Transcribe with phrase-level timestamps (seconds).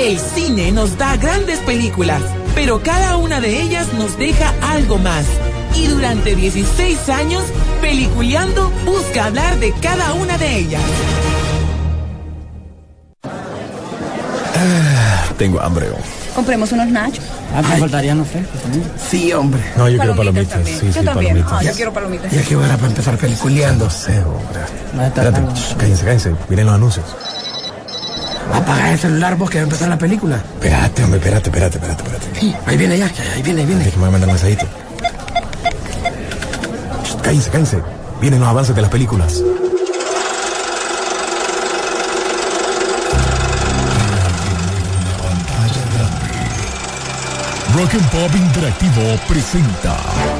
[0.00, 2.22] El cine nos da grandes películas,
[2.54, 5.26] pero cada una de ellas nos deja algo más.
[5.76, 7.44] Y durante 16 años,
[7.82, 10.82] Peliculeando busca hablar de cada una de ellas.
[14.54, 15.86] Ah, tengo hambre.
[16.34, 17.24] Compremos unos nachos.
[17.54, 18.42] Ah, me faltaría, no sé.
[19.10, 19.62] Sí, hombre.
[19.76, 20.50] No, yo quiero palomitas.
[20.50, 20.80] también.
[20.80, 21.32] Sí, yo sí, también.
[21.34, 21.52] palomitas.
[21.52, 22.32] Ah, yo quiero palomitas.
[22.32, 23.84] Ya que hora para empezar peliculeando.
[23.84, 24.60] No sé, hombre.
[24.94, 25.40] No, Espérate,
[25.78, 26.34] cállense, cállense.
[26.48, 27.04] Miren los anuncios.
[28.52, 30.36] Apaga el celular vos que va a empezar la película.
[30.36, 32.56] Espérate, hombre, espérate, espérate, espérate, espérate.
[32.66, 33.84] Ahí viene ya, ahí viene, ahí viene.
[33.84, 34.66] Déjame me va a mandar un mensajito.
[37.22, 37.82] Cállense, cállense.
[38.20, 39.42] Vienen los avances de las películas.
[47.74, 50.39] Rock and Pop Interactivo presenta.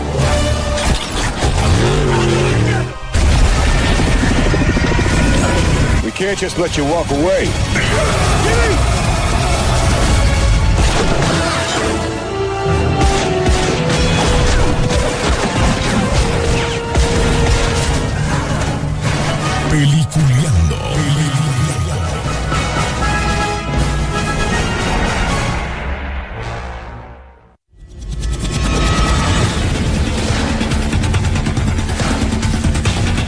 [6.20, 8.89] Can't just let you walk away.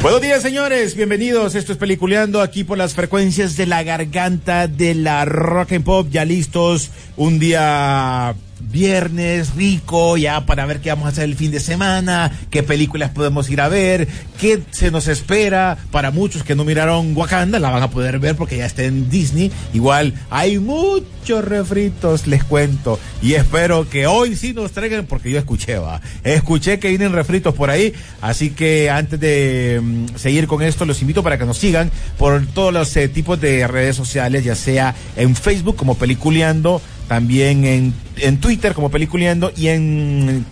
[0.03, 0.97] Buenos días, señores.
[0.97, 1.55] Bienvenidos.
[1.55, 6.09] Esto es Peliculeando aquí por las frecuencias de la garganta de la rock and pop.
[6.11, 6.91] Ya listos.
[7.17, 8.35] Un día
[8.71, 13.11] viernes rico ya para ver qué vamos a hacer el fin de semana, qué películas
[13.11, 14.09] podemos ir a ver,
[14.41, 15.79] qué se nos espera.
[15.91, 19.11] Para muchos que no miraron Wakanda, la van a poder ver porque ya está en
[19.11, 19.51] Disney.
[19.73, 22.99] Igual hay muchos refritos, les cuento.
[23.21, 26.01] Y espero que hoy sí nos traigan, porque yo escuché, va.
[26.25, 27.93] Escuché que vienen refritos por ahí.
[28.21, 32.45] Así que antes de mm, seguir con esto, los invito para que nos sigan por
[32.47, 36.81] todos los eh, tipos de redes sociales, ya sea en Facebook como Peliculeando,
[37.13, 40.47] también en, en Twitter como Peliculeando y en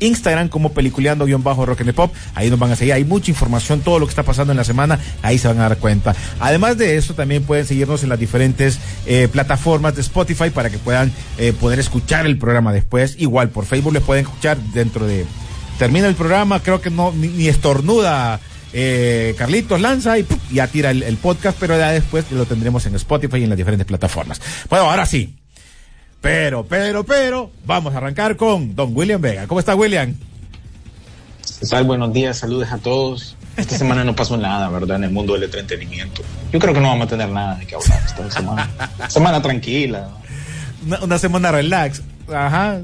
[0.00, 2.14] Instagram como peliculeando-rock and pop.
[2.34, 2.94] Ahí nos van a seguir.
[2.94, 5.68] Hay mucha información, todo lo que está pasando en la semana, ahí se van a
[5.68, 6.16] dar cuenta.
[6.40, 10.78] Además de eso, también pueden seguirnos en las diferentes eh, plataformas de Spotify para que
[10.78, 13.16] puedan eh, poder escuchar el programa después.
[13.18, 15.26] Igual por Facebook les pueden escuchar dentro de.
[15.78, 18.40] Termina el programa, creo que no, ni, estornuda.
[18.72, 20.38] Eh, Carlitos lanza y ¡pum!
[20.50, 23.86] ya tira el podcast, pero ya después lo tendremos en Spotify y en las diferentes
[23.86, 24.40] plataformas.
[24.70, 25.34] Bueno, ahora sí,
[26.20, 29.46] pero, pero, pero, vamos a arrancar con don William Vega.
[29.46, 30.14] ¿Cómo está William?
[31.60, 31.84] ¿Qué tal?
[31.84, 33.36] Buenos días, saludos a todos.
[33.56, 34.96] Esta semana no pasó nada, ¿verdad?
[34.96, 36.22] En el mundo del entretenimiento.
[36.52, 38.70] Yo creo que no vamos a tener nada de qué hablar esta semana.
[39.08, 40.08] semana tranquila.
[40.86, 42.02] Una, una semana relax.
[42.32, 42.80] Ajá.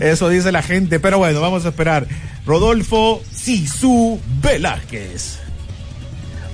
[0.00, 1.00] Eso dice la gente.
[1.00, 2.06] Pero bueno, vamos a esperar.
[2.46, 5.40] Rodolfo Sisu Velázquez.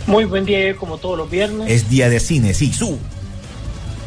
[0.06, 1.70] Muy buen día, como todos los viernes.
[1.70, 2.98] Es día de cine, Sisu.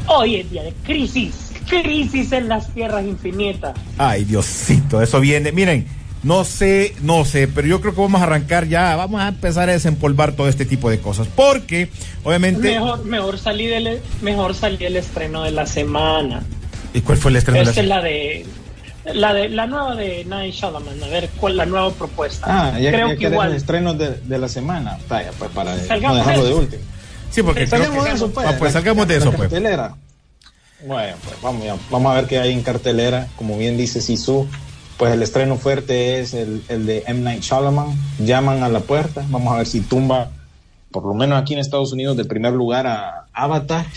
[0.07, 1.46] Hoy es día de crisis.
[1.67, 3.73] Crisis en las tierras infinitas.
[3.97, 5.51] Ay, Diosito, eso viene.
[5.51, 5.87] Miren,
[6.23, 9.69] no sé, no sé, pero yo creo que vamos a arrancar ya, vamos a empezar
[9.69, 11.27] a desempolvar todo este tipo de cosas.
[11.35, 11.89] Porque,
[12.23, 12.59] obviamente.
[12.71, 16.41] Mejor, mejor salí del, mejor salí del estreno de la semana.
[16.93, 18.45] ¿Y cuál fue el estreno Esta de es la la de
[19.13, 21.01] la de la nueva de Night Shyamalan.
[21.03, 22.45] A ver cuál es la nueva propuesta.
[22.73, 23.51] Ah, ya, Creo ya que igual.
[23.51, 24.97] el estreno de, de la semana.
[25.07, 26.81] Vaya, pues para no dejarlo de último.
[27.29, 28.47] Sí, porque creo Salgamos que- de eso, pues.
[28.47, 29.41] Ah, pues La- salgamos de la eso, pues.
[29.49, 29.95] cartelera.
[30.85, 33.27] Bueno, pues vamos, vamos a ver qué hay en cartelera.
[33.35, 34.47] Como bien dice Sisu,
[34.97, 37.21] pues el estreno fuerte es el, el de M.
[37.21, 37.97] Night Shyamalan.
[38.19, 39.25] Llaman a la puerta.
[39.29, 40.31] Vamos a ver si tumba,
[40.91, 43.87] por lo menos aquí en Estados Unidos, de primer lugar a Avatar.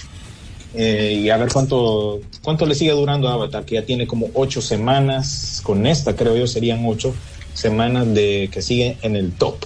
[0.72, 4.28] Eh, y a ver cuánto, cuánto le sigue durando a Avatar, que ya tiene como
[4.32, 5.60] ocho semanas.
[5.62, 7.14] Con esta, creo yo, serían ocho
[7.52, 9.56] semanas de que sigue en el top.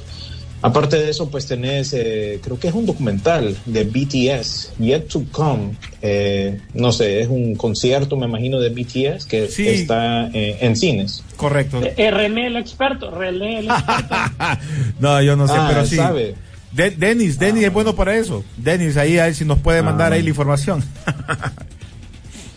[0.67, 5.25] Aparte de eso, pues tenés, eh, creo que es un documental de BTS, Yet to
[5.31, 5.75] Come.
[6.01, 9.69] Eh, no sé, es un concierto, me imagino, de BTS que Sí.
[9.69, 11.23] está eh, en cines.
[11.37, 11.83] Correcto.
[11.85, 14.15] Eh, René el experto, René el experto.
[15.01, 15.97] no, yo no sé, Ah, pero sí.
[15.97, 16.35] sabe.
[16.73, 18.43] De- Denis, Denis es bueno para eso.
[18.57, 20.17] Denis, ahí, ahí si nos puede mandar Ah.
[20.17, 20.83] ahí la información.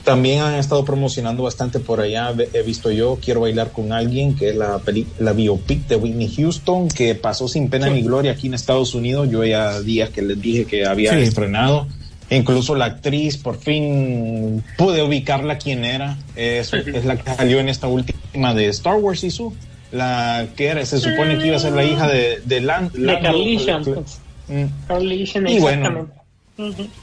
[0.07, 4.51] También han estado promocionando bastante por allá, he visto yo, Quiero bailar con alguien, que
[4.51, 8.47] es la, peli- la biopic de Whitney Houston, que pasó sin pena ni gloria aquí
[8.47, 9.29] en Estados Unidos.
[9.29, 11.19] Yo ya días que les dije que había Sí.
[11.23, 11.87] estrenado.
[12.29, 16.17] Incluso la actriz, por fin pude ubicarla quién era.
[16.37, 19.53] Es, es la que salió en esta última de Star Wars, Isu.
[19.91, 22.99] La que era, se supone que iba a ser la hija de, de Lan- De
[22.99, 23.83] Lando- Carlishan.
[24.47, 24.87] Mm.
[24.87, 26.07] Carlishan, Y bueno.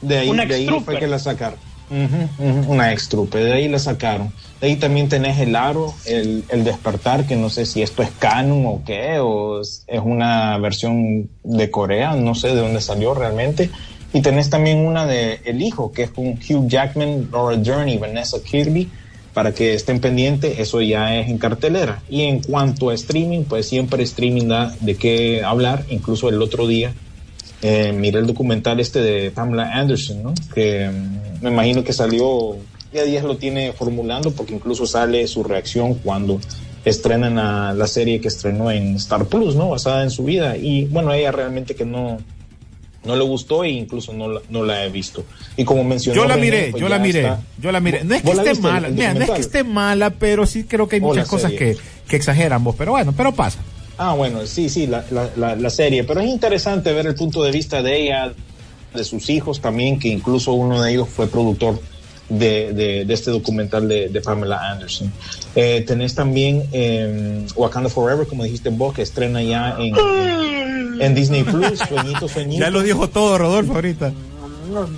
[0.01, 1.59] De ahí, de ahí fue que la sacaron.
[1.87, 4.33] Ujú, ujú, una ex trupe, de ahí la sacaron.
[4.59, 8.09] De ahí también tenés el aro, el, el despertar, que no sé si esto es
[8.11, 13.69] canon o qué, o es una versión de Corea, no sé de dónde salió realmente.
[14.13, 17.97] Y tenés también una de El Hijo, que es con Hugh Jackman, Laura Dern y
[17.97, 18.89] Vanessa Kirby,
[19.33, 22.01] para que estén pendientes, eso ya es en cartelera.
[22.09, 26.65] Y en cuanto a streaming, pues siempre streaming da de qué hablar, incluso el otro
[26.65, 26.95] día
[27.61, 30.33] eh, miré el documental este de Pamela Anderson, ¿no?
[30.53, 32.55] que mm, me imagino que salió,
[32.93, 36.39] ya días lo tiene formulando, porque incluso sale su reacción cuando
[36.85, 39.69] estrenan a la serie que estrenó en Star Plus, ¿no?
[39.69, 40.55] Basada en su vida.
[40.55, 42.19] Y bueno, ella realmente que no,
[43.03, 45.23] no le gustó e incluso no la, no la he visto.
[45.57, 46.21] Y como mencionó...
[46.21, 48.03] Yo la René, miré, pues yo la miré, está- yo la miré.
[48.03, 50.45] No es que ¿Vos la esté viste, mala, mira, no es que esté mala, pero
[50.45, 51.73] sí creo que hay muchas cosas serie.
[51.73, 53.59] que, que exageran vos, pero bueno, pero pasa.
[53.97, 57.43] Ah, bueno, sí, sí, la, la, la, la serie, pero es interesante ver el punto
[57.43, 58.33] de vista de ella,
[58.93, 61.79] de sus hijos también, que incluso uno de ellos fue productor
[62.29, 65.11] de, de, de este documental de, de Pamela Anderson.
[65.55, 71.15] Eh, tenés también eh, Wakanda Forever, como dijiste vos, que estrena ya en, en, en
[71.15, 72.59] Disney Plus, Sueñito, Sueñito.
[72.61, 74.11] Ya lo dijo todo Rodolfo ahorita.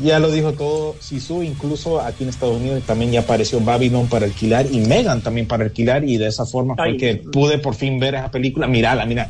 [0.01, 4.25] Ya lo dijo todo Sisu, incluso aquí en Estados Unidos también ya apareció Babylon para
[4.25, 6.97] alquilar y Megan también para alquilar y de esa forma fue Ay.
[6.97, 8.67] que pude por fin ver esa película.
[8.67, 9.29] Mírala, mira.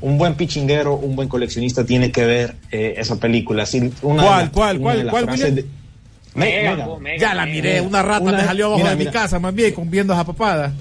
[0.00, 3.66] Un buen pichinguero, un buen coleccionista tiene que ver eh, esa película.
[3.66, 5.64] Sí, una de ¿Cuál, cuál, una cuál, cuál,
[7.18, 9.74] Ya la miré, una rata Una- me salió abajo mira, de mi casa, más bien,
[9.74, 10.72] con viendo esa papada.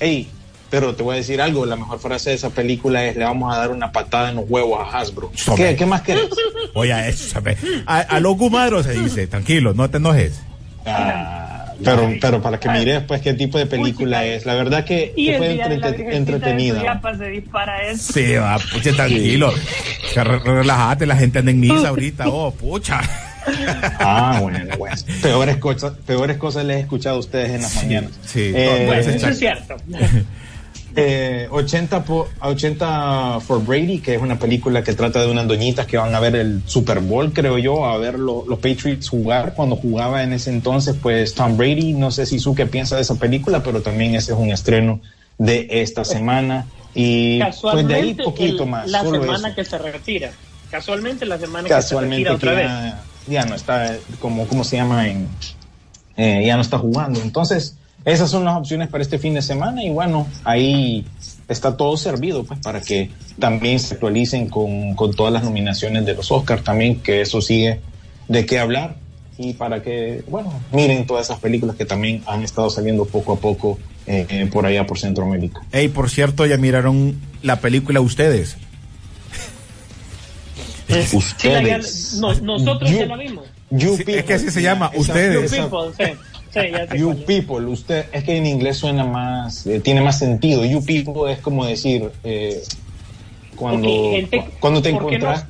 [0.00, 0.28] Ey,
[0.72, 3.54] pero te voy a decir algo, la mejor frase de esa película es le vamos
[3.54, 5.30] a dar una patada en los huevos a Hasbro.
[5.54, 6.30] ¿Qué, qué más querés?
[6.72, 7.38] Oye, a eso.
[7.84, 10.40] A, a lo gumadro se dice, tranquilo, no te enojes.
[10.86, 14.46] Ah, pero, pero para que mires pues qué tipo de película Uy, es.
[14.46, 16.78] La verdad que, Y que fue entretenida.
[16.78, 18.14] Suyapa se dispara eso.
[18.14, 19.52] Sí, va, pucha, tranquilo.
[20.14, 23.02] Relájate, la gente anda en misa ahorita, oh, pucha.
[23.98, 24.96] Ah, bueno, bueno.
[25.20, 28.12] Peores cosas, peores cosas les he escuchado a ustedes en las mañanas.
[28.24, 28.52] sí.
[28.54, 29.76] Eh, No, Bueno, eso es cierto.
[30.96, 35.86] eh, 80, po- 80 for Brady, que es una película que trata de unas doñitas
[35.86, 39.54] que van a ver el Super Bowl, creo yo, a ver lo- los Patriots jugar.
[39.54, 43.02] Cuando jugaba en ese entonces, pues Tom Brady, no sé si su qué piensa de
[43.02, 45.00] esa película, pero también ese es un estreno
[45.38, 46.66] de esta semana.
[46.94, 48.90] Y pues de Casualmente, ahí poquito el- más.
[48.90, 49.54] la semana eso.
[49.56, 50.30] que se retira.
[50.70, 52.94] Casualmente la semana casualmente que se retira que otra vez.
[53.26, 55.28] ya, ya no está como cómo se llama en
[56.16, 59.82] eh, ya no está jugando entonces esas son las opciones para este fin de semana
[59.82, 61.06] y bueno ahí
[61.48, 66.14] está todo servido pues para que también se actualicen con, con todas las nominaciones de
[66.14, 67.80] los Oscars también que eso sigue
[68.28, 68.96] de qué hablar
[69.38, 73.36] y para que bueno miren todas esas películas que también han estado saliendo poco a
[73.38, 78.56] poco eh, eh, por allá por Centroamérica Ey, por cierto, ya miraron la película ustedes.
[80.88, 83.44] Sí, la ya- ustedes no- nosotros You- ya la vimos.
[83.70, 85.34] you Sí, people, es que así se llama, esa- ustedes.
[85.50, 86.12] You esa- people, sí.
[86.52, 90.18] Sí, ya sé You people, usted, es que en inglés suena más, eh, tiene más
[90.18, 90.64] sentido.
[90.64, 92.62] You people es como decir, eh,
[93.56, 95.46] cuando, gente, cuando te ¿por qué encontrás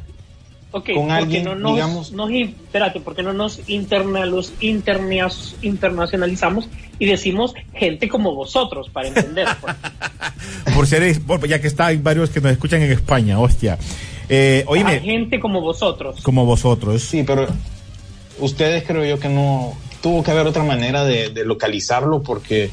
[0.75, 6.67] Ok, con porque alguien, no nos, digamos- nos espérate, porque no nos internalos, internias- internacionalizamos
[6.99, 9.47] y decimos gente como vosotros para entender.
[9.61, 9.75] pues.
[10.75, 13.77] Por ser, ya que está, hay varios que nos escuchan en España, hostia.
[14.31, 16.23] Eh, oíme, gente como vosotros.
[16.23, 17.03] como vosotros.
[17.03, 17.49] Sí, pero
[18.39, 22.71] ustedes creo yo que no, tuvo que haber otra manera de, de localizarlo porque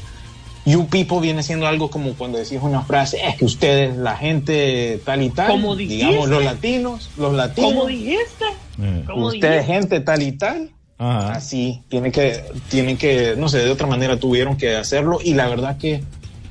[0.66, 5.00] you people viene siendo algo como cuando decís una frase, es que ustedes, la gente
[5.04, 6.06] tal y tal, ¿Cómo dijiste?
[6.06, 8.44] digamos los latinos, los latinos, ¿Cómo dijiste?
[8.82, 9.72] Eh, ¿Cómo ustedes dijiste?
[9.72, 11.32] gente tal y tal, Ajá.
[11.32, 15.48] así, tienen que, tienen que, no sé, de otra manera tuvieron que hacerlo y la
[15.48, 16.02] verdad que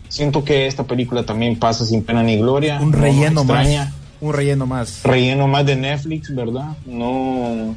[0.07, 2.79] siento que esta película también pasa sin pena ni gloria.
[2.81, 3.65] Un no relleno más.
[3.67, 3.93] extraña.
[4.21, 5.03] Un relleno más.
[5.03, 6.75] Relleno más de Netflix, ¿verdad?
[6.85, 7.75] No,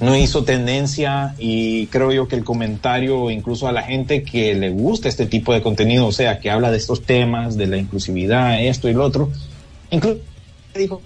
[0.00, 4.70] no hizo tendencia y creo yo que el comentario, incluso a la gente que le
[4.70, 8.62] gusta este tipo de contenido, o sea, que habla de estos temas, de la inclusividad,
[8.62, 9.30] esto y lo otro,
[9.90, 10.20] incluso
[10.74, 11.00] dijo,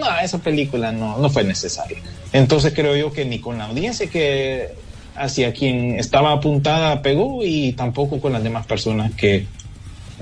[0.00, 1.98] no, esa película no, no fue necesaria.
[2.32, 4.70] Entonces creo yo que ni con la audiencia que
[5.14, 9.46] hacia quien estaba apuntada pegó y tampoco con las demás personas que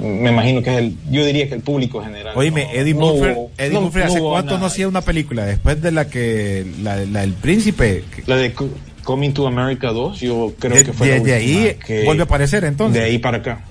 [0.00, 2.33] me imagino que es el, yo diría que el público general.
[2.37, 4.59] Oíme, no- Eddie Murphy, Eddie no- Murphy ¿hace cuánto nada.
[4.61, 5.45] no hacía una película?
[5.47, 8.04] Después de la que, la, la del príncipe.
[8.26, 8.69] La de Co-
[9.04, 12.23] Coming to America 2, yo creo de- que fue la desde última ahí que- vuelve
[12.23, 13.00] a aparecer entonces.
[13.00, 13.64] De ahí para acá.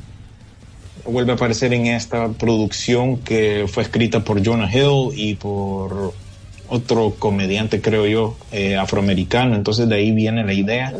[1.06, 6.14] Vuelve a aparecer en esta producción que fue escrita por Jonah Hill y por
[6.68, 9.56] otro comediante, creo yo, eh, afroamericano.
[9.56, 10.94] Entonces de ahí viene la idea.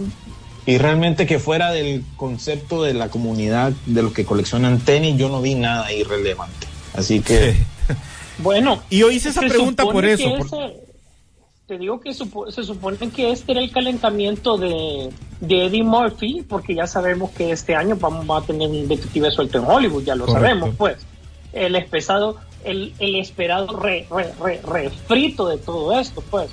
[0.66, 5.30] Y realmente que fuera del concepto de la comunidad de los que coleccionan tenis, yo
[5.30, 6.68] no vi nada irrelevante.
[6.94, 7.54] Así que...
[7.54, 7.60] Sí.
[8.42, 8.82] Bueno.
[8.90, 10.80] Y yo hice esa pregunta por eso, por- ese-
[11.68, 15.10] te digo que supo- se supone que este era el calentamiento de,
[15.42, 19.58] de Eddie Murphy, porque ya sabemos que este año vamos a tener un detective suelto
[19.58, 20.48] en Hollywood, ya lo Correcto.
[20.48, 20.98] sabemos, pues.
[21.52, 26.50] El espesado, el, el esperado re, re, re, refrito de todo esto, pues.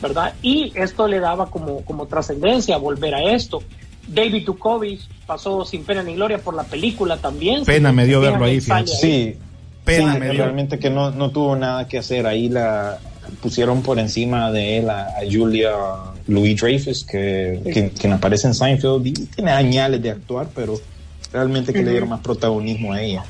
[0.00, 0.34] ¿Verdad?
[0.42, 3.62] Y esto le daba como, como trascendencia volver a esto.
[4.06, 7.64] David Duchovny pasó sin pena ni gloria por la película también.
[7.64, 8.60] Pena me dio verlo ahí.
[8.60, 9.36] Sí,
[9.84, 10.44] Pena sí, me dio.
[10.44, 12.26] realmente que no, no tuvo nada que hacer.
[12.26, 12.98] Ahí la
[13.40, 15.72] pusieron por encima de él a, a Julia
[16.28, 20.78] Louis Dreyfus, que, que, quien aparece en Seinfeld y tiene añales de actuar, pero
[21.32, 23.24] realmente que le dieron más protagonismo a ella.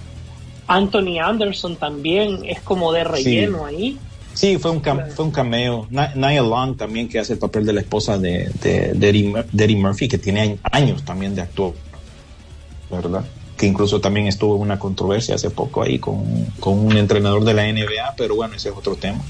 [0.67, 3.99] Anthony Anderson también es como de relleno ahí.
[4.37, 5.87] Sí, fue un, cam- fue un cameo.
[5.91, 9.65] Nia Long también, que hace el papel de la esposa de, de, de Eddie, de
[9.65, 11.73] Eddie Murphy, que tiene años también de actuar,
[12.91, 13.25] ¿verdad?
[13.57, 16.23] Que incluso también estuvo en una controversia hace poco ahí con,
[16.61, 19.21] con un entrenador de la NBA, pero bueno, ese es otro tema.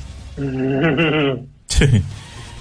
[1.68, 1.84] Sí.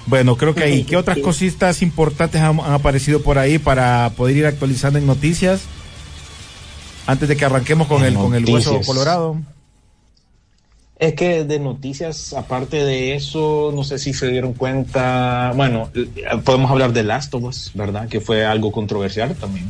[0.08, 0.84] Bueno, creo que ahí.
[0.84, 5.62] ¿Qué otras cositas importantes han, han aparecido por ahí para poder ir actualizando en noticias?
[7.08, 9.38] Antes de que arranquemos con En el, con el hueso colorado.
[10.98, 15.90] Es que de noticias, aparte de eso, no sé si se dieron cuenta, bueno,
[16.46, 18.08] podemos hablar de Last of Us, ¿verdad?
[18.08, 19.66] Que fue algo controversial también.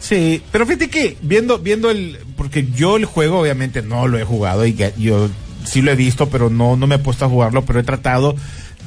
[0.00, 4.24] Sí, pero fíjate que viendo, viendo el, porque yo el juego obviamente no lo he
[4.24, 5.30] jugado y yo
[5.64, 8.34] sí lo he visto, pero no, no me he puesto a jugarlo, pero he tratado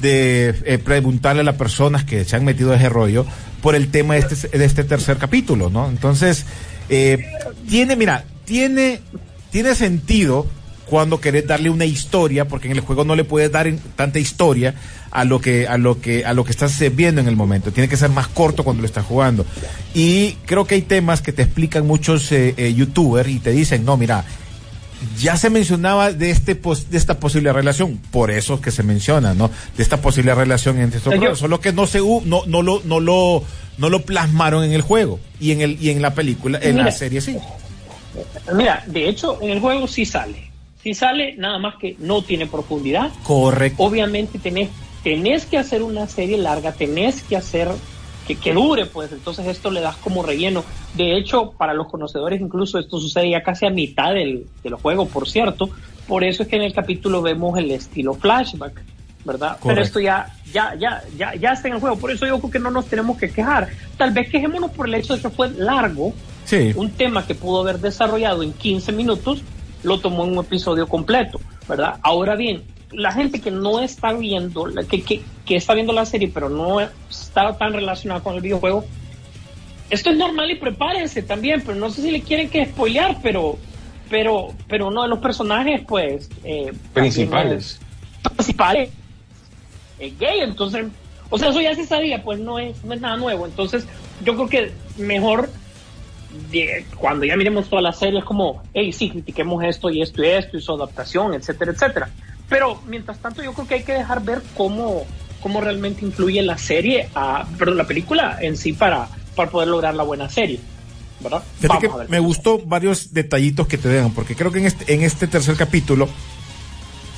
[0.00, 3.26] de eh, preguntarle a las personas que se han metido a ese rollo
[3.62, 5.88] por el tema de este, de este tercer capítulo, ¿no?
[5.88, 6.46] Entonces,
[6.88, 7.18] eh,
[7.68, 9.00] tiene, mira, tiene,
[9.50, 10.46] tiene sentido
[10.88, 14.18] cuando querés darle una historia, porque en el juego no le puedes dar en- tanta
[14.18, 14.74] historia
[15.10, 17.70] a lo que a lo que a lo que estás eh, viendo en el momento.
[17.72, 19.44] Tiene que ser más corto cuando lo estás jugando.
[19.94, 23.84] Y creo que hay temas que te explican muchos eh, eh, youtubers y te dicen,
[23.84, 24.24] "No, mira,
[25.20, 28.82] ya se mencionaba de este pos- de esta posible relación, por eso es que se
[28.82, 29.48] menciona, ¿no?
[29.76, 32.98] De esta posible relación entre estos Yo- solo que no se no no lo no
[32.98, 33.44] lo
[33.78, 36.90] no lo plasmaron en el juego y en el y en la película, en la
[36.90, 37.36] serie sí.
[38.52, 40.47] Mira, de hecho, en el juego sí sale.
[40.82, 43.10] Sí sale, nada más que no tiene profundidad.
[43.24, 43.82] Correcto.
[43.82, 44.70] Obviamente tenés,
[45.02, 47.68] tenés que hacer una serie larga, tenés que hacer
[48.26, 50.62] que, que dure, pues entonces esto le das como relleno.
[50.94, 55.06] De hecho, para los conocedores, incluso esto sucede ya casi a mitad del, del juego,
[55.06, 55.68] por cierto.
[56.06, 58.80] Por eso es que en el capítulo vemos el estilo flashback,
[59.24, 59.58] ¿verdad?
[59.62, 61.96] Pero esto ya, ya, ya, ya, ya está en el juego.
[61.98, 63.68] Por eso yo creo que no nos tenemos que quejar.
[63.96, 66.72] Tal vez quejémonos por el hecho de que fue largo, Sí.
[66.76, 69.42] un tema que pudo haber desarrollado en 15 minutos,
[69.82, 71.98] lo tomó en un episodio completo, ¿verdad?
[72.02, 76.30] Ahora bien, la gente que no está viendo, que, que, que está viendo la serie,
[76.32, 78.84] pero no está tan relacionada con el videojuego,
[79.90, 83.58] esto es normal y prepárense también, pero no sé si le quieren que spoilear, pero,
[84.10, 87.80] pero, pero uno de los personajes, pues, eh, Principales.
[88.36, 88.90] principales
[89.98, 90.86] es gay, entonces,
[91.30, 93.86] o sea, eso ya se sabía, pues no es, no es nada nuevo, entonces
[94.24, 95.50] yo creo que mejor
[96.98, 100.28] cuando ya miremos toda la serie es como, hey, sí, critiquemos esto y esto y
[100.28, 102.10] esto y su adaptación, etcétera, etcétera.
[102.48, 105.04] Pero mientras tanto yo creo que hay que dejar ver cómo,
[105.42, 109.94] cómo realmente influye la serie, a, perdón, la película en sí para, para poder lograr
[109.94, 110.60] la buena serie.
[111.20, 111.42] ¿Verdad?
[111.80, 115.26] Que me gustó varios detallitos que te dejan, porque creo que en este, en este
[115.26, 116.08] tercer capítulo,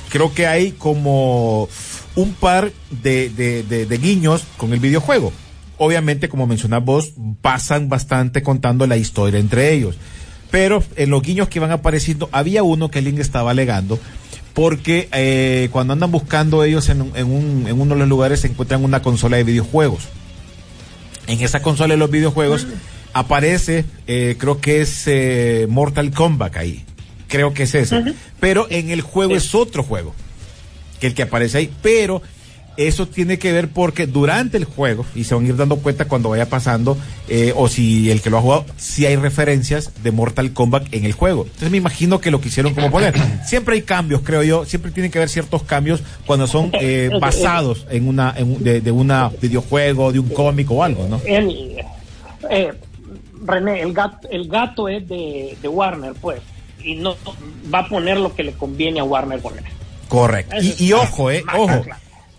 [0.09, 1.69] creo que hay como
[2.15, 5.31] un par de, de- de- de guiños con el videojuego.
[5.83, 9.95] Obviamente, como mencionas vos, pasan bastante contando la historia entre ellos.
[10.51, 13.97] Pero en los guiños que van apareciendo, había uno que Link estaba alegando,
[14.53, 18.41] porque eh, cuando andan buscando ellos en, un- en, un- en uno de los lugares
[18.41, 20.03] se encuentran una consola de videojuegos.
[21.25, 22.67] En esa consola de los videojuegos
[23.13, 26.85] aparece, eh, creo que es eh, Mortal Kombat ahí.
[27.27, 27.95] Creo que es ese.
[28.39, 30.13] Pero en el juego es otro juego
[30.99, 31.71] que el que aparece ahí.
[31.81, 32.21] Pero
[32.77, 36.05] eso tiene que ver porque durante el juego, y se van a ir dando cuenta
[36.05, 36.97] cuando vaya pasando,
[37.27, 41.05] eh, o si el que lo ha jugado, si hay referencias de Mortal Kombat en
[41.05, 41.43] el juego.
[41.43, 43.13] Entonces me imagino que lo quisieron como poner.
[43.45, 44.65] Siempre hay cambios, creo yo.
[44.65, 48.91] Siempre tienen que haber ciertos cambios cuando son eh, basados en una, en de, de
[48.91, 51.21] una videojuego, de un cómic o algo, ¿no?
[51.25, 51.77] El,
[52.49, 52.73] eh,
[53.45, 56.41] René, el gato, el gato es de, de Warner, pues,
[56.83, 57.15] y no
[57.73, 59.63] va a poner lo que le conviene a Warner poner.
[60.07, 60.55] Correcto.
[60.61, 61.83] Y, y ojo, eh, ojo.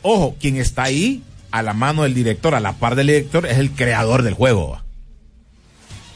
[0.02, 3.58] Ojo, quien está ahí a la mano del director, a la par del director, es
[3.58, 4.80] el creador del juego.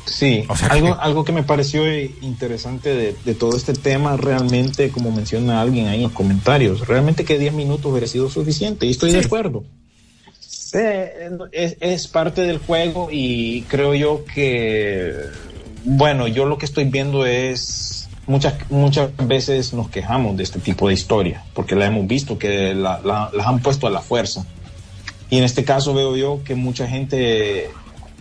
[0.06, 3.72] Sí, O sea algo, que- algo que me pareció eh, interesante de, de todo este
[3.72, 8.30] tema, realmente, como menciona alguien ahí en los comentarios, realmente que 10 minutos hubiera sido
[8.30, 9.64] suficiente, y estoy de acuerdo.
[10.74, 15.12] Eh, es, es parte del juego y creo yo que,
[15.84, 17.95] bueno, yo lo que estoy viendo es,
[18.26, 22.75] muchas, muchas veces nos quejamos de este tipo de historia, porque la hemos visto que
[22.75, 24.45] la- la- las han puesto a la fuerza.
[25.30, 27.71] Y en este caso veo yo que mucha gente,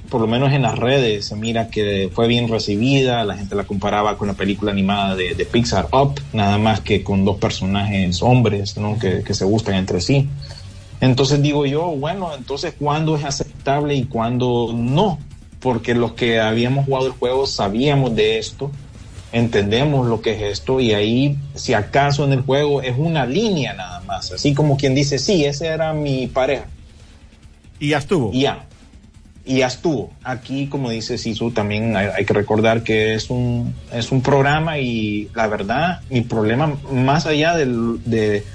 [0.10, 3.64] por lo menos en las redes, se mira que fue bien recibida, la gente la
[3.66, 8.22] comparaba con la película animada de, de Pixar Up, nada más que con dos personajes
[8.24, 8.98] hombres, ¿no?
[8.98, 10.28] Que, que se gustan entre sí.
[11.02, 15.20] Entonces digo yo, bueno, entonces ¿cuándo es aceptable y cuándo no?
[15.60, 18.72] Porque los que habíamos jugado el juego sabíamos de esto,
[19.36, 23.74] entendemos lo que es esto y ahí, si acaso en el juego es una línea
[23.74, 26.68] nada más, así como quien dice, sí, esa era mi pareja.
[27.78, 28.32] Y ya estuvo.
[28.32, 28.64] Y ya.
[29.44, 30.10] Y ya estuvo.
[30.24, 34.80] Aquí, como dice Sisu, también hay, hay que recordar que es un, es un programa
[34.80, 38.46] y la verdad, mi problema, más allá del, de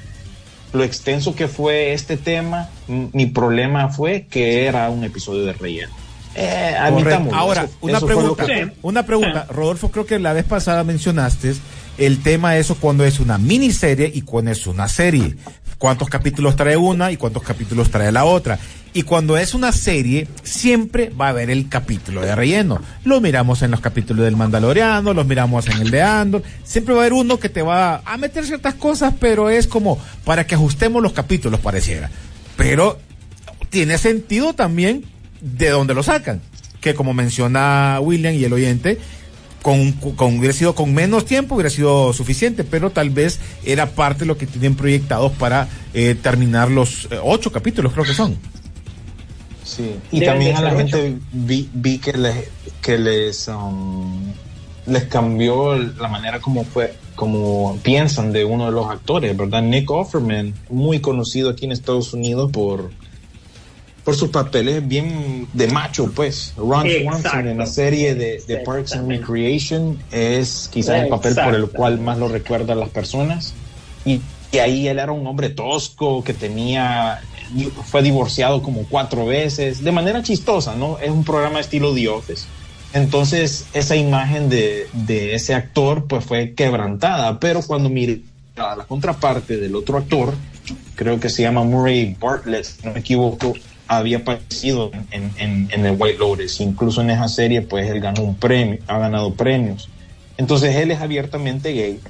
[0.72, 5.99] lo extenso que fue este tema, mi problema fue que era un episodio de relleno.
[6.34, 9.46] Eh, admitámoslo, Ahora, eso- una eso pregunta, que- una pregunta.
[9.50, 11.54] Rodolfo, creo que la vez pasada mencionaste
[11.98, 15.36] el tema eso cuando es una miniserie y cuando es una serie.
[15.76, 18.58] ¿Cuántos capítulos trae una y cuántos capítulos trae la otra?
[18.92, 22.80] Y cuando es una serie, siempre va a haber el capítulo de relleno.
[23.04, 26.42] Lo miramos en los capítulos del Mandaloriano, los miramos en el de Andor.
[26.64, 29.98] Siempre va a haber uno que te va a meter ciertas cosas, pero es como
[30.24, 32.10] para que ajustemos los capítulos, pareciera.
[32.56, 32.98] Pero
[33.70, 35.04] tiene sentido también
[35.40, 36.40] de dónde lo sacan.
[36.80, 38.98] Que como menciona William y el oyente,
[39.62, 44.20] con, con hubiera sido con menos tiempo hubiera sido suficiente, pero tal vez era parte
[44.20, 48.36] de lo que tienen proyectados para eh, terminar los eh, ocho capítulos, creo que son.
[49.64, 52.48] Sí, y Deben también a la gente vi, vi que les,
[52.80, 54.32] que les, um,
[54.86, 59.62] les cambió la manera como fue, como piensan de uno de los actores, ¿verdad?
[59.62, 62.90] Nick Offerman, muy conocido aquí en Estados Unidos por,
[64.10, 66.52] por sus papeles bien de macho, pues.
[66.56, 67.20] Ron Exacto.
[67.20, 69.08] Swanson en la serie de, de Parks and.
[69.08, 73.54] Recreation es quizás el papel por el cual más lo recuerdan las personas.
[74.04, 77.20] Y, y ahí él era un hombre tosco que tenía,
[77.84, 80.98] fue divorciado como cuatro veces, de manera chistosa, ¿no?
[80.98, 82.46] Es un programa estilo The Office.
[82.92, 88.22] Entonces, esa imagen de, de ese actor, pues fue quebrantada, pero cuando miré
[88.56, 90.34] a la contraparte del otro actor,
[90.96, 93.54] creo que se llama Murray Bartlett, no me equivoco,
[93.98, 96.60] había aparecido en, en, en el White Lotus.
[96.60, 99.88] Incluso en esa serie, pues él ganó un premio, ha ganado premios.
[100.38, 102.00] Entonces él es abiertamente gay.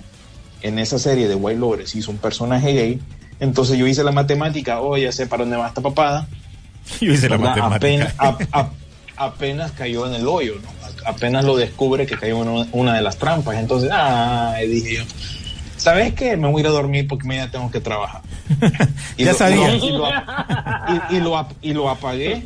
[0.62, 3.00] En esa serie de White Lotus hizo un personaje gay.
[3.40, 6.28] Entonces yo hice la matemática, oh, ya sé para dónde va esta papada.
[7.00, 7.76] Yo hice la matemática.
[7.76, 8.72] Apenas, ap- ap-
[9.16, 10.68] apenas cayó en el hoyo, ¿no?
[11.06, 13.56] Apenas lo descubre que cayó en una de las trampas.
[13.56, 15.02] Entonces, ah, dije yo,
[15.80, 16.36] ¿sabes qué?
[16.36, 18.22] Me voy a ir a dormir porque mañana tengo que trabajar.
[19.18, 19.74] Ya sabía.
[19.76, 22.44] Y lo, y- y lo ap- y lo apagué.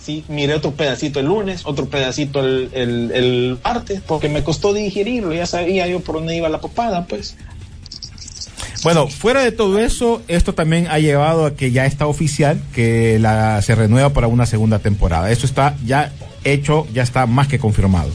[0.00, 4.72] Sí, miré otro pedacito el lunes, otro pedacito el, el, el martes, porque me costó
[4.74, 7.36] digerirlo, ya sabía yo por dónde iba la papada, pues.
[8.82, 13.18] Bueno, fuera de todo eso, esto también ha llevado a que ya está oficial que
[13.18, 15.30] la se renueva para una segunda temporada.
[15.30, 16.12] Esto está ya
[16.44, 18.10] hecho, ya está más que confirmado.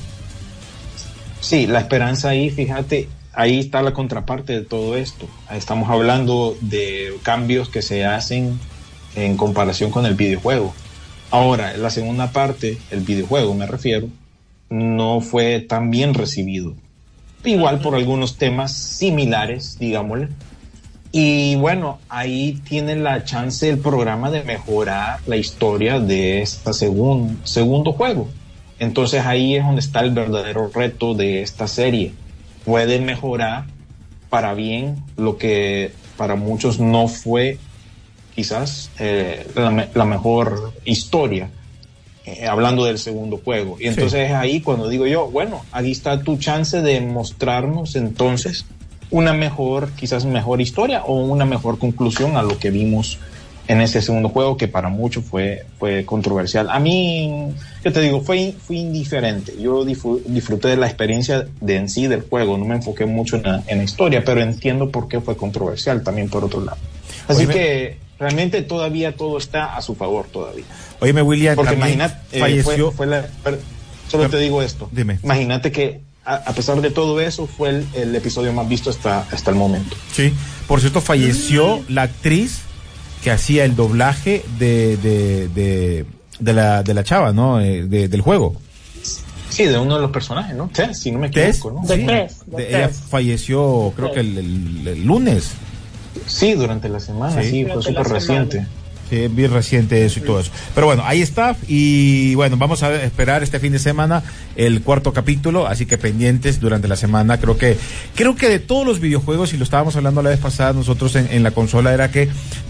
[1.41, 3.07] Sí, la esperanza ahí, fíjate,
[3.39, 5.25] ahí está la contraparte de todo esto.
[5.49, 8.59] Estamos hablando de cambios que se hacen
[9.15, 10.73] en comparación con el videojuego.
[11.31, 14.07] Ahora, la segunda parte, el videojuego me refiero,
[14.69, 16.73] no fue tan bien recibido.
[17.45, 20.27] Igual por algunos temas similares, digámosle.
[21.13, 27.37] Y bueno, ahí tiene la chance el programa de mejorar la historia de este segun-
[27.45, 28.27] segundo juego.
[28.79, 32.11] Entonces ahí es donde está el verdadero reto de esta serie.
[32.69, 33.65] Puede mejorar
[34.29, 37.57] para bien lo que para muchos no fue
[38.35, 41.49] quizás eh, la, me- la mejor historia,
[42.25, 43.77] eh, hablando del segundo juego.
[43.79, 48.65] Y entonces es ahí cuando digo yo, bueno, ahí está tu chance de mostrarnos entonces
[49.09, 53.17] una mejor, quizás mejor historia o una mejor conclusión a lo que vimos
[53.69, 56.69] en ese segundo juego que para muchos fue, fue controversial.
[56.71, 57.53] A mí,
[57.85, 59.53] yo te digo, fue, fue indiferente.
[59.61, 63.43] Yo disfruté de la experiencia de en sí del juego, no me enfoqué mucho en
[63.43, 66.79] la, en la historia, pero entiendo por qué fue controversial también por otro lado.
[67.27, 70.65] Así Oye, que realmente todavía todo está a su favor todavía.
[70.99, 72.91] Óyeme, William, Porque imagínate, eh, falleció.
[72.91, 73.27] fue, fue la-
[74.09, 74.89] solo te digo esto.
[74.91, 75.19] Dime.
[75.21, 79.27] Imagínate que a, a pesar de todo eso fue el, el episodio más visto hasta,
[79.31, 79.95] hasta el momento.
[80.11, 80.33] Sí,
[80.67, 82.61] por cierto, falleció la actriz
[83.23, 86.05] que hacía el doblaje de, de, de,
[86.39, 87.59] de la, de la chava, ¿no?
[87.59, 88.55] Eh, de- del juego.
[89.49, 90.67] Sí, de uno de los personajes, ¿no?
[90.69, 91.87] Tess, si no me Tess, equivoco, ¿no?
[91.87, 92.05] De sí.
[92.05, 92.97] Tess, de De- ella Tess.
[93.09, 94.13] falleció, creo Tess.
[94.15, 95.51] que el, el- el lunes.
[96.27, 97.49] Sí, durante la semana, Sí.
[97.49, 98.69] sí, fue súper semana.
[99.09, 100.51] Sí, es bien reciente eso y todo eso.
[100.75, 101.55] Pero bueno, ahí está.
[101.67, 104.21] Y bueno, vamos a esperar este fin de semana
[104.55, 107.39] el cuarto capítulo, así que pendientes durante la semana.
[107.39, 107.75] Creo que,
[108.13, 111.41] creo que de todos los videojuegos, y lo estábamos hablando la vez pasada nosotros en,
[111.41, 112.29] la consola, era que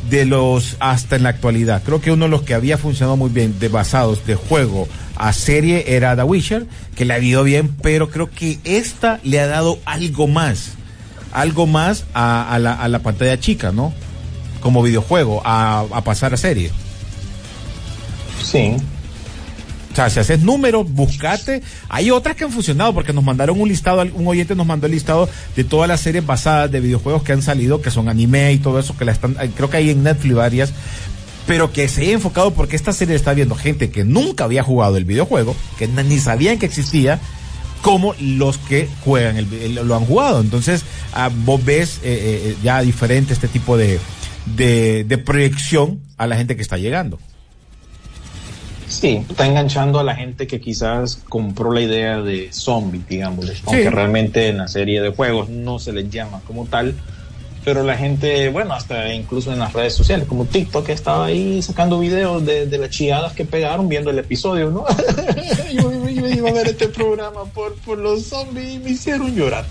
[0.10, 3.30] de los hasta en la actualidad, creo que uno de los que había funcionado muy
[3.30, 7.76] bien de basados de juego a serie era The Witcher, que le ha ido bien,
[7.82, 10.72] pero creo que esta le ha dado algo más,
[11.34, 13.94] algo más a la, a la pantalla chica, ¿no?
[14.62, 16.72] Como videojuego a, a pasar a serie.
[18.44, 18.76] Sí.
[19.92, 21.62] O sea, si haces números, buscate.
[21.90, 24.94] Hay otras que han funcionado porque nos mandaron un listado, un oyente nos mandó el
[24.94, 28.60] listado de todas las series basadas de videojuegos que han salido, que son anime y
[28.60, 30.74] todo eso, que la están, creo que hay en Netflix varias,
[31.48, 34.96] pero que se ha enfocado porque esta serie está viendo gente que nunca había jugado
[34.96, 37.20] el videojuego, que ni sabían que existía,
[37.82, 40.40] como los que juegan, el, el- lo han jugado.
[40.40, 44.00] Entonces, ah, vos ves eh, eh, ya diferente este tipo de,
[44.46, 47.20] de, de proyección a la gente que está llegando.
[48.88, 53.90] Sí, está enganchando a la gente que quizás compró la idea de zombie, digamos, aunque
[53.92, 56.96] realmente en la serie de juegos no se les llama como tal,
[57.64, 62.00] pero la gente, bueno, hasta incluso en las redes sociales, como TikTok, estaba ahí sacando
[62.00, 64.86] videos de, de las chilladas que pegaron viendo el episodio, ¿no?
[65.72, 69.36] yo, yo- yo iba a ver este programa por, por los zombies y me hicieron
[69.36, 69.66] llorar.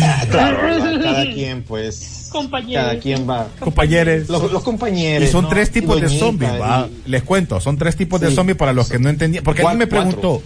[0.00, 1.02] Ah, claro, ¿verdad?
[1.02, 2.19] cada quien pues...
[2.30, 2.84] Compañeros.
[2.86, 3.48] Cada quien va...
[3.58, 4.28] Compañeros.
[4.28, 5.28] Los, los compañeros.
[5.28, 5.48] Y son ¿no?
[5.50, 6.88] tres tipos de zombies, va.
[7.06, 9.44] y- les cuento, son tres tipos de zombies para los que no entendían.
[9.44, 10.08] Porque alguien me Cuatro.
[10.10, 10.42] preguntó,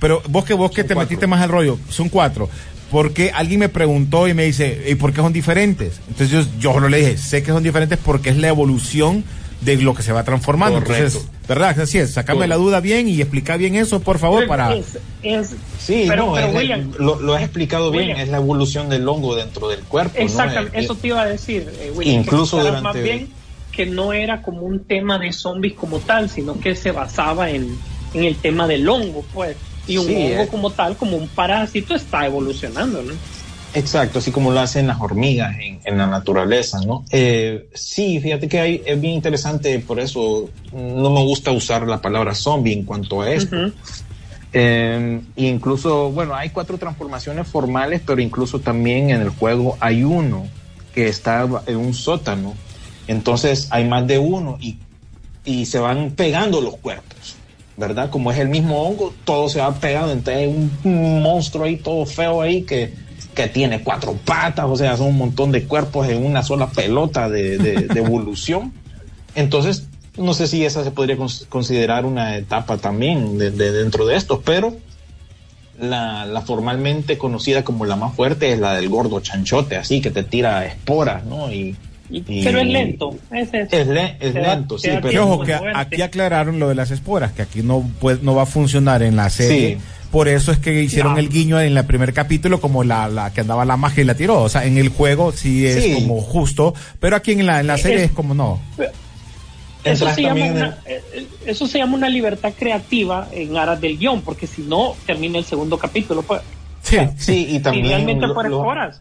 [0.00, 1.06] pero vos que vos que Son te cuatro.
[1.08, 2.48] metiste más al rollo, son cuatro.
[2.90, 6.00] Porque alguien me preguntó y me dice, ¿y por qué son diferentes?
[6.08, 9.24] Entonces yo, yo solo le dije, sé que son diferentes porque es la evolución
[9.60, 10.78] de lo que se va transformando.
[10.80, 11.04] Correcto.
[11.06, 11.78] Entonces, ¿verdad?
[11.80, 14.72] Así es, sacame la duda bien y explica bien eso, por favor, para...
[14.74, 18.20] Es, es- Sí, pero, no, pero es- William, lo, lo has explicado bien, William.
[18.20, 20.14] es la evolución del hongo dentro del cuerpo.
[20.16, 23.28] Exactamente, eso te iba a decir, eh, William, Incluso durante- más bien
[23.72, 27.78] que no era como un tema de zombies como tal, sino que se basaba en,
[28.14, 29.56] en el tema del hongo, pues.
[29.86, 30.48] Y un Sí, hongo eh.
[30.50, 33.14] como tal, como un parásito, está evolucionando, ¿no?
[33.74, 37.04] Exacto, así como lo hacen las hormigas en, en la naturaleza, ¿no?
[37.10, 42.00] Eh, sí, fíjate que hay, es bien interesante, por eso no me gusta usar la
[42.00, 43.56] palabra zombie en cuanto a esto.
[43.56, 43.72] Ujú.
[44.52, 50.48] Eh, incluso, bueno, hay cuatro transformaciones formales, pero incluso también en el juego hay uno
[50.94, 52.54] que está en un sótano.
[53.06, 54.78] Entonces hay más de uno y,
[55.44, 57.36] y se van pegando los cuerpos,
[57.76, 58.10] ¿verdad?
[58.10, 60.12] Como es el mismo hongo, todo se va pegando.
[60.12, 63.07] Entonces hay un monstruo ahí todo feo ahí que,
[63.38, 67.28] que tiene cuatro patas, o sea, son un montón de cuerpos en una sola pelota
[67.28, 68.72] de, de- de evolución.
[69.34, 69.84] Entonces,
[70.16, 74.16] no sé si esa se podría cons- considerar una etapa también de, de dentro de
[74.16, 74.76] esto, pero
[75.80, 80.10] la, la formalmente conocida como la más fuerte es la del gordo chanchote, así que
[80.10, 81.52] te tira esporas, ¿no?
[81.52, 81.76] Y,
[82.10, 83.14] Y- y- pero es lento.
[83.30, 85.78] Es, es- Es, le- es Te da- lento, sí, pero ojo, que fuerte.
[85.78, 89.14] aquí aclararon lo de las esporas, que aquí no, puede, no va a funcionar en
[89.14, 89.74] la serie.
[89.76, 89.80] Sí.
[90.10, 91.18] Por eso es que hicieron No.
[91.18, 94.14] el guiño en el primer capítulo como la, la que andaba la magia y la
[94.14, 94.40] tiró.
[94.42, 95.94] O sea, en el juego sí es Sí.
[95.94, 98.58] como justo, pero aquí en la, en la serie Es- es como no.
[99.84, 103.96] Eso se, llama una, eh, eh, eso se llama una libertad creativa en aras del
[103.96, 106.22] guion, porque si no, termina el segundo capítulo.
[106.22, 106.42] Pues,
[106.82, 106.96] Sí.
[107.16, 109.00] sí, y también Idealmente lo- fuera lo- horas.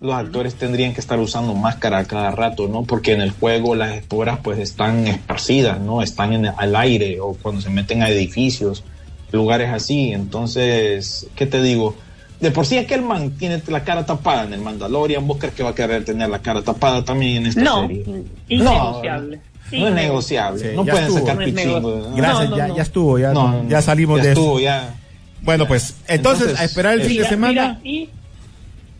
[0.00, 2.82] los actores tendrían que estar usando máscara a cada rato, ¿no?
[2.84, 6.02] Porque en el juego las esporas pues están esparcidas, ¿no?
[6.02, 8.82] Están en, al aire o cuando se meten a edificios,
[9.32, 10.12] lugares así.
[10.12, 11.96] Entonces, ¿qué te digo?
[12.40, 15.38] De por sí es que el man tiene la cara tapada en el Mandalorian, ¿vos
[15.38, 18.04] crees que va a querer tener la cara tapada también en esta No, serie?
[18.48, 19.40] innegociable.
[19.72, 20.60] No, es negociable.
[20.70, 21.18] Sí, no pueden estuvo.
[21.20, 22.12] sacar No pichingo.
[22.14, 22.76] Gracias, No, no, ya, no.
[22.76, 24.60] ya estuvo, ya, No, ya salimos ya de estuvo, eso.
[24.64, 24.94] ya.
[25.42, 28.08] Bueno, pues entonces, Entonces, a esperar el fin de semana, mira, y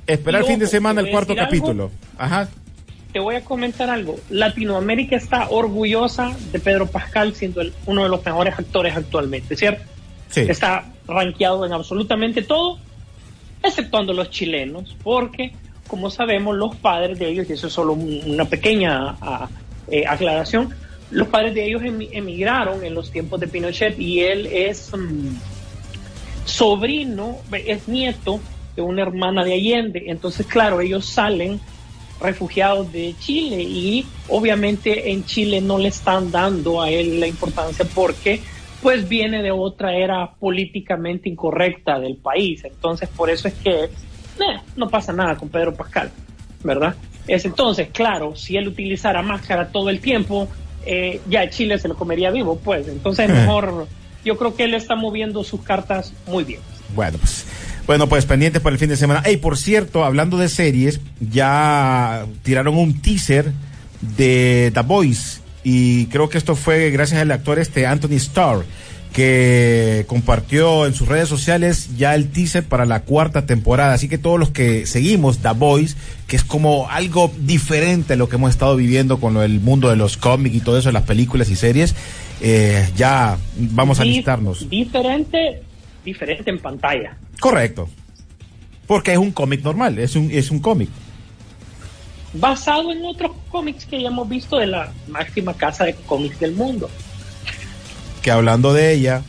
[0.06, 1.44] esperar el fin de semana el cuarto algo.
[1.44, 1.90] capítulo.
[2.18, 2.48] Ajá.
[3.12, 4.16] te voy a comentar algo.
[4.28, 9.84] Latinoamérica está orgullosa de Pedro Pascal siendo el- uno de los mejores actores actualmente, ¿cierto?
[10.42, 12.78] Está rankeado en absolutamente todo,
[13.62, 18.22] exceptuando los chilenos, porque, como sabemos, los padres de ellos, y eso es solo un-
[18.32, 19.50] una pequeña ah,
[19.86, 20.74] eh, aclaración,
[21.10, 25.36] los padres de ellos emi- emigraron en los tiempos de Pinochet y él es mm,
[26.44, 28.42] sobrino, es nieto
[28.74, 30.04] de una hermana de Allende.
[30.06, 31.60] Entonces, claro, ellos salen
[32.18, 37.84] refugiados de Chile y obviamente en Chile no le están dando a él la importancia
[37.92, 38.44] porque
[38.84, 42.62] pues viene de otra era políticamente incorrecta del país.
[42.64, 43.90] Entonces, por eso es que eh,
[44.76, 46.10] no pasa nada con Pedro Pascal,
[46.62, 46.94] ¿verdad?
[47.26, 50.48] Es entonces, claro, si él utilizara máscara todo el tiempo,
[50.84, 52.86] eh, ya Chile se lo comería vivo, pues.
[52.86, 53.88] Entonces, mejor,
[54.22, 56.60] yo creo que él está moviendo sus cartas muy bien.
[56.94, 57.46] Bueno, pues,
[57.86, 59.22] bueno, pues pendientes para el fin de semana.
[59.24, 63.50] Ey, por cierto, hablando de series, ya tiraron un teaser
[64.02, 68.64] de The Voice y creo que esto fue gracias al actor este Anthony Starr
[69.14, 73.94] que compartió en sus redes sociales ya el teaser para la cuarta temporada.
[73.94, 75.96] Así que todos los que seguimos The Voice,
[76.27, 79.94] que es como algo diferente a lo que hemos estado viviendo con el mundo de
[79.94, 81.94] los cómics y todo eso, las películas y series,
[82.40, 84.68] eh, ya vamos a listarnos.
[84.68, 85.62] Diferente,
[86.05, 87.16] diferente en pantalla.
[87.38, 87.88] Correcto.
[88.88, 90.88] Porque es un cómic normal, es un, es un cómic.
[92.34, 96.52] Basado en otros cómics que ya hemos visto de la máxima casa de cómics del
[96.54, 96.90] mundo.
[98.22, 99.22] Que hablando de ella,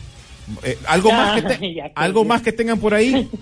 [0.63, 3.29] eh, algo, Ya, más que te- ya que- algo más que tengan por ahí.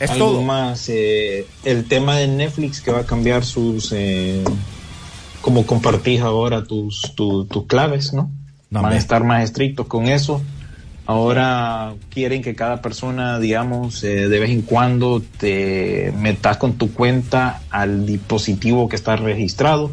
[0.00, 0.42] Es Algo todo.
[0.42, 4.44] más, eh, el tema de Netflix que va a cambiar sus, eh,
[5.40, 8.30] como compartís ahora tus, tu- tus claves, ¿no?
[8.70, 10.40] No, Van a estar más estrictos con eso.
[11.08, 16.92] Ahora quieren que cada persona, digamos, eh, de vez en cuando te metas con tu
[16.92, 19.90] cuenta al dispositivo que está registrado.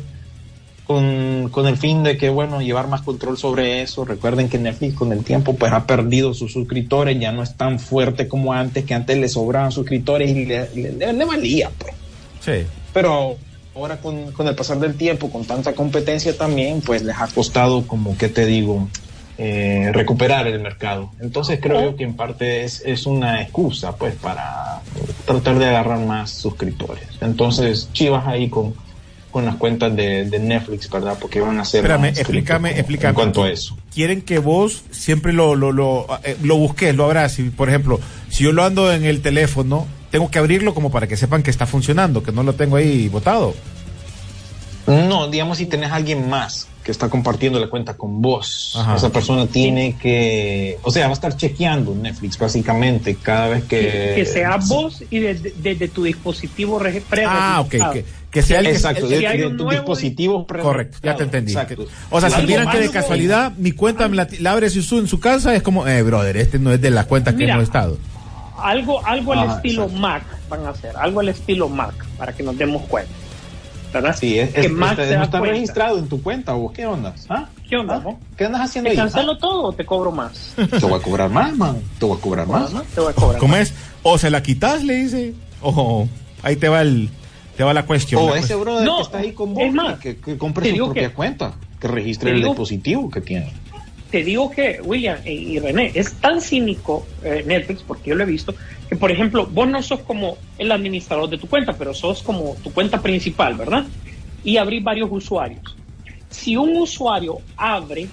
[0.84, 4.04] Con, con el fin de que, bueno, llevar más control sobre eso.
[4.04, 7.80] Recuerden que Netflix con el tiempo pues ha perdido sus suscriptores, ya no es tan
[7.80, 11.94] fuerte como antes, que antes le sobraban suscriptores y le, le- le- valía, pues.
[12.42, 12.68] Sí.
[12.94, 13.38] Pero
[13.74, 17.88] ahora con, con el pasar del tiempo, con tanta competencia también, pues les ha costado,
[17.88, 18.90] como que te digo,
[19.38, 21.12] eh, recuperar el mercado.
[21.20, 24.82] Entonces creo yo que en parte es, es una excusa, pues, para
[25.26, 27.04] tratar de agarrar más suscriptores.
[27.22, 28.74] Entonces, chivas ahí con,
[29.32, 31.18] con las cuentas de, de Netflix, ¿verdad?
[31.20, 31.80] Porque van a ser...
[31.80, 33.10] Espérame, explícame, explícame.
[33.10, 33.78] En cuanto a eso.
[33.94, 37.34] Quieren que vos siempre lo, lo, lo, eh, lo busques, lo abras.
[37.34, 41.08] Si, por ejemplo, si yo lo ando en el teléfono, tengo que abrirlo como para
[41.08, 43.54] que sepan que está funcionando, que no lo tengo ahí botado.
[44.88, 48.96] No, digamos si tenés a alguien más que está compartiendo la cuenta con vos, Ajá.
[48.98, 54.14] esa persona tiene que, o sea, va a estar chequeando Netflix básicamente cada vez que...
[54.16, 57.70] que sea vos y desde tu dispositivo reg- Ah, ok.
[57.92, 61.54] Que, que sea el que- Exacto, el- de, dispositivos pre- Correcto, ya te entendí.
[61.54, 61.88] Exacto.
[62.12, 65.08] O sea, si miran que de casualidad mi cuenta me la, la abre si en
[65.08, 67.98] su casa, es como, eh, brother, este no es de las cuentas que hemos estado.
[68.60, 70.00] Algo, algo al Ajá, estilo exacto.
[70.02, 73.12] Mac van a hacer, algo al estilo Mac, para que nos demos cuenta.
[73.96, 74.16] ¿Verdad?
[74.20, 75.40] Sí, es, que es- se no está cuenta.
[75.48, 77.14] registrado en tu cuenta o qué onda.
[77.30, 77.46] ¿Ah?
[77.70, 78.14] ¿Qué onda, ¿Ah?
[78.38, 78.98] ¿Qué andas haciendo ¿Te ahí?
[78.98, 80.54] cancelo todo o te cobro más?
[80.58, 81.78] Ah, Te voy a cobrar más, man.
[82.00, 82.74] Te voy a cobrar más.
[82.74, 82.82] ¿No?
[82.84, 83.70] Te voy a cobrar ¿Cómo más.
[83.72, 83.74] es?
[84.04, 86.08] O se la quitas, le dice, o
[86.44, 87.10] ahí te va el,
[87.58, 88.22] te va la cuestión.
[88.22, 88.62] O la ese cuestión.
[88.62, 91.14] brother No, que está ahí con vos, es más, que, que compre su propia que-
[91.14, 93.52] cuenta, que registre el digo- dispositivo que tiene.
[94.10, 98.28] Te digo que William y René es tan cínico eh, Netflix porque yo lo he
[98.28, 98.54] visto
[98.88, 102.56] que por ejemplo vos no sos como el administrador de tu cuenta pero sos como
[102.64, 103.86] tu cuenta principal verdad
[104.44, 105.76] y abrís varios usuarios.
[106.30, 108.08] Si un usuario abre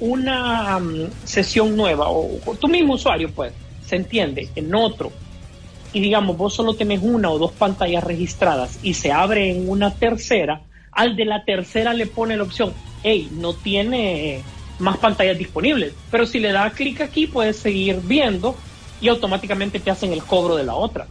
[0.00, 3.52] una mm, sesión nueva o, o tu mismo usuario pues
[3.84, 5.12] se entiende en otro
[5.92, 9.94] y digamos vos solo tenés una o dos pantallas registradas y se abre en una
[9.94, 14.44] tercera, al de la tercera le pone la opción, hey, no tiene
[14.80, 18.56] más pantallas disponibles, pero si le da clic aquí puedes seguir viendo
[19.00, 21.06] y automáticamente te hacen el cobro de la otra.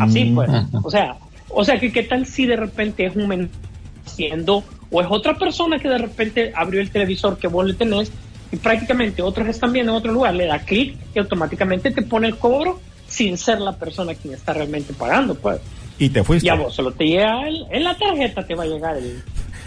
[0.00, 0.50] Así pues,
[0.82, 1.16] o sea,
[1.48, 3.50] o sea que qué tal si de repente es un men
[4.06, 8.12] haciendo o es otra persona que de repente abrió el televisor que vos le tenés
[8.52, 12.28] y prácticamente otros están viendo en otro lugar, le da clic y automáticamente te pone
[12.28, 15.60] el cobro sin ser la persona quien está realmente pagando, pues.
[15.98, 16.46] Y te fuiste.
[16.46, 19.22] Y a vos solo te llega el- en la tarjeta te va a llegar el,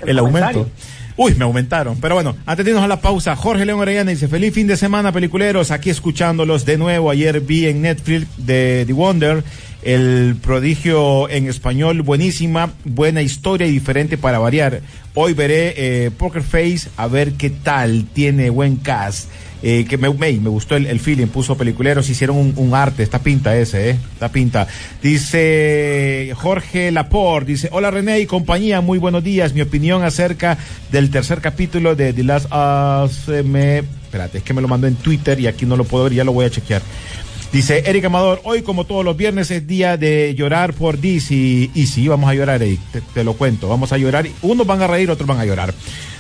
[0.06, 0.70] el aumento.
[1.18, 2.00] Uy, me aumentaron.
[2.00, 5.72] Pero bueno, antes a la pausa, Jorge León Orellana dice, feliz fin de semana, peliculeros,
[5.72, 7.10] aquí escuchándolos de nuevo.
[7.10, 9.44] Ayer vi en Netflix de The Wonder,
[9.82, 14.82] el prodigio en español, buenísima, buena historia y diferente para variar.
[15.16, 19.28] Hoy veré eh, Poker Face, a ver qué tal, tiene buen cast.
[19.64, 23.58] Eh, que me, me, gustó el, el feeling, puso peliculeros, hicieron un, arte, esta pinta
[23.58, 24.68] ese, eh, esta pinta.
[25.02, 30.60] Dice Jorge Laporte, dice, hola René y compañía, muy buenos días, mi opinión acerca
[30.92, 34.96] del tercer capítulo de The Last Us, eh, espérate, es que me lo mandó en
[34.96, 36.84] Twitter y aquí no lo puedo ver, ya lo voy a chequear.
[37.52, 41.34] Dice Eric Amador, hoy como todos los viernes es día de llorar por DC.
[41.74, 43.70] Y sí, vamos a llorar, Eric, te, te lo cuento.
[43.70, 44.28] Vamos a llorar.
[44.42, 45.74] Unos van a reír, otros van a llorar.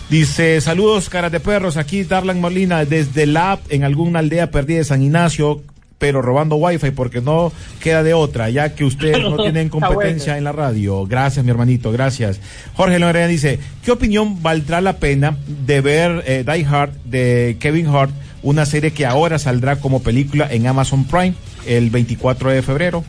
[0.09, 4.77] Dice, saludos caras de perros, aquí Darlan Molina desde la app en alguna aldea perdida
[4.77, 5.61] de San Ignacio,
[5.97, 10.37] pero robando wifi porque no queda de otra, ya que ustedes no tienen competencia bueno.
[10.37, 11.05] en la radio.
[11.05, 12.39] Gracias, mi hermanito, gracias.
[12.75, 15.35] Jorge Lorena dice, ¿qué opinión valdrá la pena
[15.65, 18.11] de ver eh, Die Hard de Kevin Hart,
[18.49, 21.33] una serie que ahora saldrá como película en Amazon Prime
[21.65, 23.03] el 24 de febrero?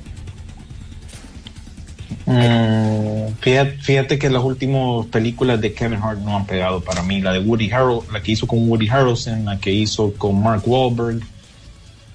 [2.26, 7.20] Mm, fíjate, fíjate que las últimas películas de Kevin Hart no han pegado para mí.
[7.20, 10.62] La de Woody Harrelson, la que hizo con Woody Harrelson, la que hizo con Mark
[10.66, 11.20] Wahlberg,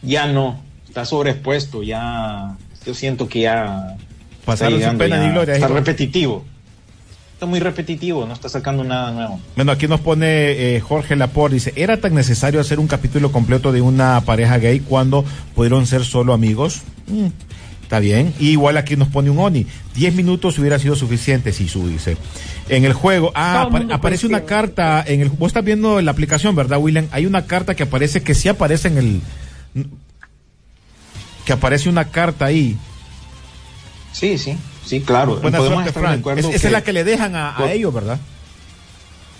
[0.02, 0.60] ya no.
[0.88, 2.56] Está sobreexpuesto, ya.
[2.86, 3.96] Yo siento que ya.
[4.46, 5.54] Pasaron está sin llegando pena ya- ni gloria.
[5.56, 5.80] Está dijo.
[5.80, 6.46] repetitivo.
[7.34, 9.40] Está muy repetitivo, no está sacando nada nuevo.
[9.56, 13.72] Bueno, aquí nos pone eh, Jorge Laporte, dice, ¿era tan necesario hacer un capítulo completo
[13.72, 16.84] de una pareja gay cuando pudieron ser solo amigos?
[17.08, 17.28] Mm,
[17.82, 18.34] está bien.
[18.40, 19.66] Y igual aquí nos pone un Oni,
[19.96, 22.18] 10 minutos hubiera sido suficiente, si su dice.
[22.70, 26.78] En el juego, ah, aparece una carta, en el, vos estás viendo la aplicación, ¿verdad,
[26.80, 27.08] William?
[27.12, 29.22] Hay una carta que aparece, que sí aparece en el...
[31.46, 32.78] que aparece una carta ahí.
[34.14, 35.36] Sí, sí, sí, claro.
[35.42, 36.38] Buena podemos suerte, estar de Frank.
[36.38, 38.20] Es- esa que- es la que le dejan a, a Con- ellos, ¿verdad?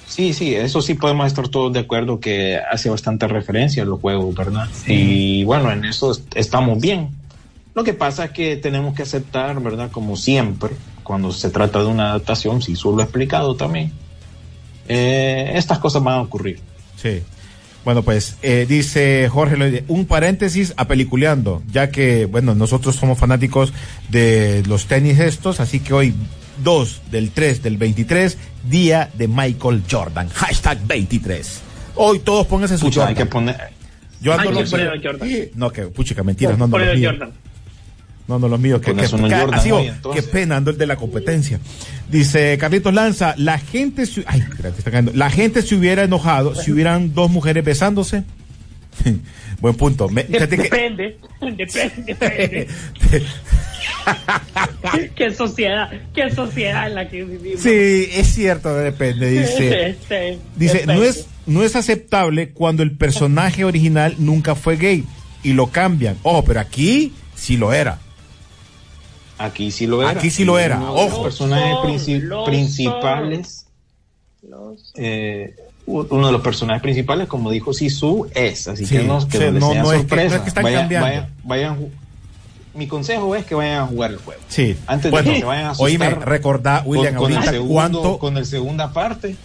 [0.08, 4.00] Sí, sí, eso sí podemos estar todos de acuerdo que hace bastante referencia a los
[4.00, 4.68] juegos, ¿verdad?
[4.86, 7.10] Y bueno, en eso est- estamos bien.
[7.74, 9.90] Lo que pasa es que tenemos que aceptar, ¿verdad?
[9.90, 10.72] Como siempre,
[11.04, 13.92] cuando se trata de una adaptación, si solo he explicado también,
[14.88, 16.60] eh, estas cosas van a ocurrir.
[17.02, 17.22] Sí.
[17.86, 23.18] Bueno, pues eh, dice Jorge, Loide, un paréntesis a peliculeando, ya que, bueno, nosotros somos
[23.18, 23.74] fanáticos
[24.10, 26.14] de los tenis estos, así que hoy
[26.64, 28.38] 2 del 3 del 23,
[28.70, 30.30] día de Michael Jordan.
[30.30, 31.62] Hashtag 23.
[31.96, 33.10] Hoy todos pónganse su Pucha, Jordan.
[33.18, 33.58] hay que poner...
[34.22, 35.30] Yo ando Hay que los- poner Jordan.
[35.56, 36.78] No, que puchica, mentiras, no, no.
[36.78, 37.32] Jordan.
[38.28, 38.80] No, no, los míos.
[38.82, 40.24] Que, que- que- Jordan así, oh, hoy, entonces.
[40.24, 41.60] qué pena, ando el de la competencia.
[42.10, 45.12] Dice Carlitos Lanza, la gente, se- ay, espérate, está cayendo.
[45.14, 48.24] la gente se hubiera enojado si hubieran dos mujeres besándose.
[49.60, 50.08] Buen punto.
[50.10, 52.68] Me- que- depende, depende, depende.
[55.16, 57.62] qué sociedad, qué sociedad en la que vivimos.
[57.62, 59.30] sí, es cierto, depende.
[59.32, 59.96] Dice,
[60.56, 60.96] dice depende.
[60.96, 65.04] no es, no es aceptable cuando el personaje original nunca fue gay
[65.44, 66.18] y lo cambian.
[66.24, 68.00] Ojo, pero aquí sí lo era.
[69.44, 70.12] Aquí sí lo era.
[70.12, 71.24] Aquí sí lo era, Uno de los ojo.
[71.24, 73.66] personajes princi- principales,
[74.48, 78.68] Los- eh, uno de los personajes principales, como dijo Sisu, es.
[78.68, 80.30] Así Sí, que no, que sí, no, no- es que- sorpresa.
[80.30, 81.08] no es que están Vayan- cambiando.
[81.08, 81.90] vayan- vayan ju-
[82.74, 84.42] mi consejo es que vayan a jugar el juego.
[84.48, 84.76] Sí.
[84.88, 88.18] Antes bueno, de que se vayan a asustar oíme, recordá, William, con, ahorita segundo, cuánto,
[88.20, 89.36] con el segunda parte.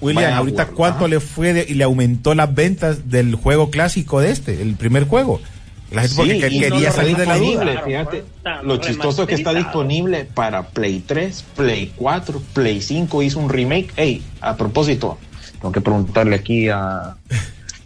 [0.00, 1.08] William, ahorita jugarlo, cuánto ajá.
[1.08, 5.06] le fue de- y le aumentó las ventas del juego clásico de este, el primer
[5.08, 5.40] juego.
[5.90, 7.82] La gente porque Sí, quería no salir de la duda.
[7.84, 8.24] Fíjate,
[8.62, 13.48] lo chistoso es que está disponible para Play 3, Play 4, Play 5 hizo un
[13.48, 13.92] remake.
[13.96, 15.18] Ey, a propósito,
[15.60, 17.16] tengo que preguntarle aquí a,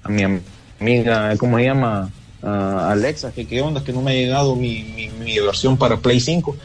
[0.02, 0.40] a mi
[0.80, 2.10] amiga, ¿cómo se llama?
[2.42, 5.98] A Alexa, que qué onda, que no me ha llegado mi, mi, mi versión para
[5.98, 6.56] Play 5.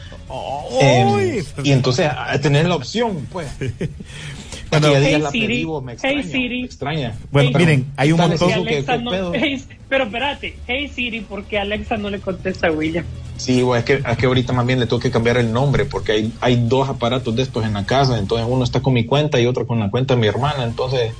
[0.80, 3.48] Eh, y entonces a tener la opción, pues.
[4.70, 6.60] Bueno, Que Hey la Siri, me hey extraña, Siri.
[6.60, 7.14] me extraña.
[7.30, 8.48] Bueno, Hey, miren, hay un montón.
[8.48, 9.32] Que Sisu, ¿qué- Alexa qué no- pedo?
[9.34, 13.04] hey, pero espérate, hey Siri, porque Alexa no le contesta a William.
[13.36, 15.84] Sí, güey, es que, es que ahorita más bien le tengo que cambiar el nombre
[15.84, 19.04] porque hay, hay dos aparatos de estos en la casa, entonces uno está con mi
[19.04, 21.12] cuenta y otro con la cuenta de mi hermana, entonces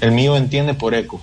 [0.00, 1.20] el mío entiende por eco.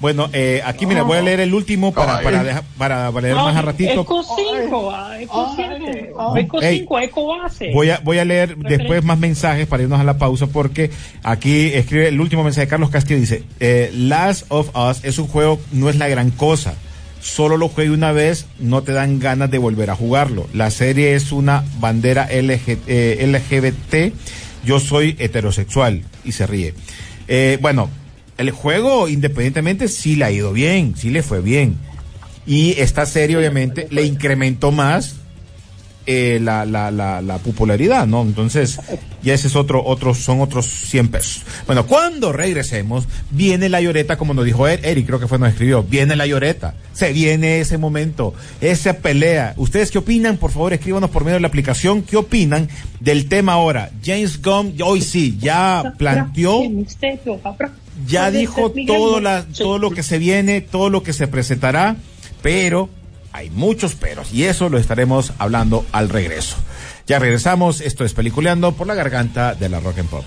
[0.00, 3.36] Bueno, eh, aquí mira, voy a leer el último para, para, dejar- para, para leer
[3.36, 4.02] más a ratito.
[4.02, 6.78] Eco 5, ah, Eco 5, Eco Ey.
[6.80, 7.70] 5, Eco base.
[7.72, 10.90] Voy a, voy a leer después más mensajes para irnos a la pausa porque
[11.22, 13.20] aquí escribe el último mensaje de Carlos Castillo.
[13.20, 16.74] Dice, eh, Last of Us es un juego, no es la gran cosa.
[17.20, 20.46] Solo lo juegue una vez, no te dan ganas de volver a jugarlo.
[20.52, 24.12] La serie es una bandera LG, eh, LGBT.
[24.66, 26.74] Yo soy heterosexual y se ríe.
[27.28, 27.88] Eh, bueno,
[28.38, 31.76] el juego independientemente sí le ha ido bien, sí le fue bien.
[32.46, 35.16] Y esta serie obviamente le incrementó más
[36.06, 38.20] eh, la, la, la, la popularidad, ¿no?
[38.20, 38.78] Entonces,
[39.22, 41.42] ya ese es otro, otros, son otros 100 pesos.
[41.64, 45.48] Bueno, cuando regresemos, viene la lloreta, como nos dijo Er- Eric, creo que fue, nos
[45.48, 49.54] escribió, viene la lloreta, se viene ese momento, esa pelea.
[49.56, 50.36] ¿Ustedes qué opinan?
[50.36, 52.68] Por favor, escríbanos por medio de la aplicación, ¿qué opinan
[53.00, 53.90] del tema ahora?
[54.04, 56.60] James Gunn, hoy sí, ya planteó
[58.06, 61.96] ya dijo todo, la, todo lo que se viene, todo lo que se presentará,
[62.42, 62.88] pero
[63.32, 66.56] hay muchos peros y eso lo estaremos hablando al regreso.
[67.06, 70.24] Ya regresamos, esto es Peliculeando por la garganta de la Rock and Pop.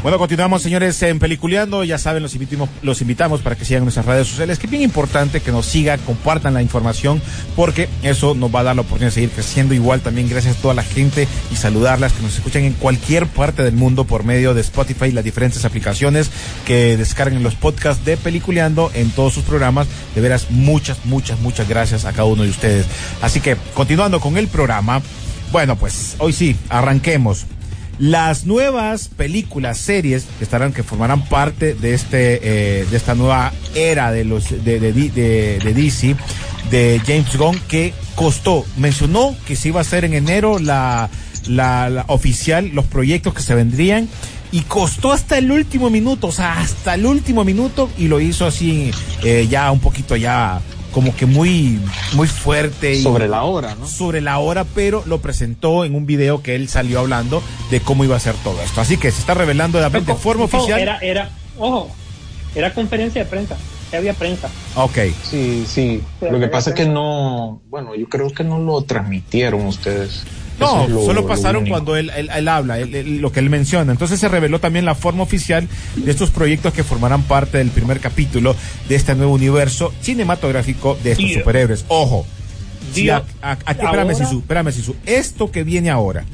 [0.00, 1.82] Bueno, continuamos, señores, en Peliculeando.
[1.82, 4.84] Ya saben, los invitamos, los invitamos para que sigan nuestras redes sociales, que es bien
[4.84, 7.20] importante que nos sigan, compartan la información,
[7.56, 9.74] porque eso nos va a dar la oportunidad de seguir creciendo.
[9.74, 13.64] Igual también gracias a toda la gente y saludarlas que nos escuchan en cualquier parte
[13.64, 16.30] del mundo por medio de Spotify las diferentes aplicaciones
[16.64, 19.88] que descarguen los podcasts de Peliculeando en todos sus programas.
[20.14, 22.86] De veras, muchas, muchas, muchas gracias a cada uno de ustedes.
[23.20, 25.02] Así que, continuando con el programa,
[25.50, 27.46] bueno, pues hoy sí, arranquemos
[27.98, 33.52] las nuevas películas, series que estarán, que formarán parte de este, eh, de esta nueva
[33.74, 36.16] era de los de, de, de, de DC,
[36.70, 41.10] de James Gunn, que costó, mencionó que se iba a hacer en enero la,
[41.48, 44.08] la, la oficial, los proyectos que se vendrían.
[44.50, 48.46] Y costó hasta el último minuto, o sea, hasta el último minuto, y lo hizo
[48.46, 48.90] así,
[49.22, 50.62] eh, ya un poquito ya,
[50.98, 51.78] como que muy,
[52.14, 52.92] muy fuerte.
[52.94, 53.86] y- Sobre la hora, ¿no?
[53.86, 57.40] sobre la hora, pero lo presentó en un video que él salió hablando
[57.70, 58.80] de cómo iba a ser todo esto.
[58.80, 60.80] Así que se está revelando de, de forma Ojo, oficial.
[60.80, 61.88] Era, era, ojo,
[62.56, 63.56] era conferencia de prensa,
[63.92, 64.48] ya había prensa.
[64.74, 64.98] Ok.
[65.22, 66.02] Sí, sí.
[66.20, 70.24] Lo que pasa es que no, bueno, yo creo que no lo transmitieron ustedes.
[70.58, 73.30] No, Eso es lo- solo lo pasaron cuando él, él- él habla, él- él- lo
[73.30, 73.92] que él menciona.
[73.92, 78.00] Entonces se reveló también la forma oficial de estos proyectos que formarán parte del primer
[78.00, 78.56] capítulo
[78.88, 81.84] de este nuevo universo cinematográfico de estos superhéroes.
[81.88, 82.26] Ojo,
[82.92, 84.96] si a- a- aquí, espérame, Sisu, espérame, Sisu.
[85.06, 86.24] Esto que viene ahora,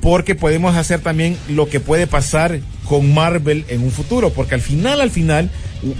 [0.00, 4.60] porque podemos hacer también lo que puede pasar con Marvel en un futuro, porque al
[4.60, 5.50] final, al final,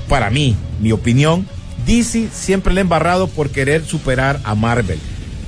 [0.09, 1.47] para mí, mi opinión,
[1.87, 4.99] DC siempre le ha embarrado por querer superar a Marvel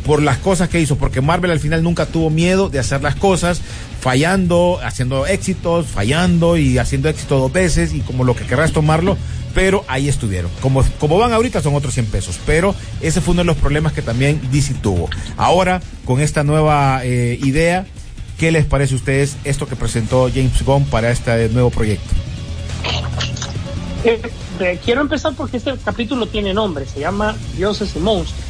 [0.05, 3.15] por las cosas que hizo, porque Marvel al final nunca tuvo miedo de hacer las
[3.15, 3.61] cosas,
[4.01, 9.17] fallando, haciendo éxitos, fallando y haciendo éxito dos veces y como lo que querrás tomarlo,
[9.55, 10.51] pero ahí estuvieron.
[10.61, 13.93] Como, como van ahorita son otros 100 pesos, pero ese fue uno de los problemas
[13.93, 15.09] que también DC tuvo.
[15.37, 17.87] Ahora, con esta nueva eh, idea,
[18.39, 22.09] ¿qué les parece a ustedes esto que presentó James Gunn para este nuevo proyecto?
[24.05, 24.21] Eh,
[24.61, 28.50] eh, quiero empezar porque este capítulo tiene nombre, se llama Dioses y Monstruos,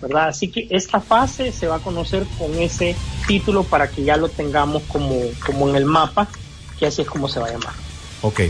[0.00, 0.28] ¿verdad?
[0.28, 2.96] Así que esta fase se va a conocer con ese
[3.26, 6.28] título para que ya lo tengamos como, como en el mapa,
[6.78, 7.74] que así es como se va a llamar.
[8.22, 8.40] Ok.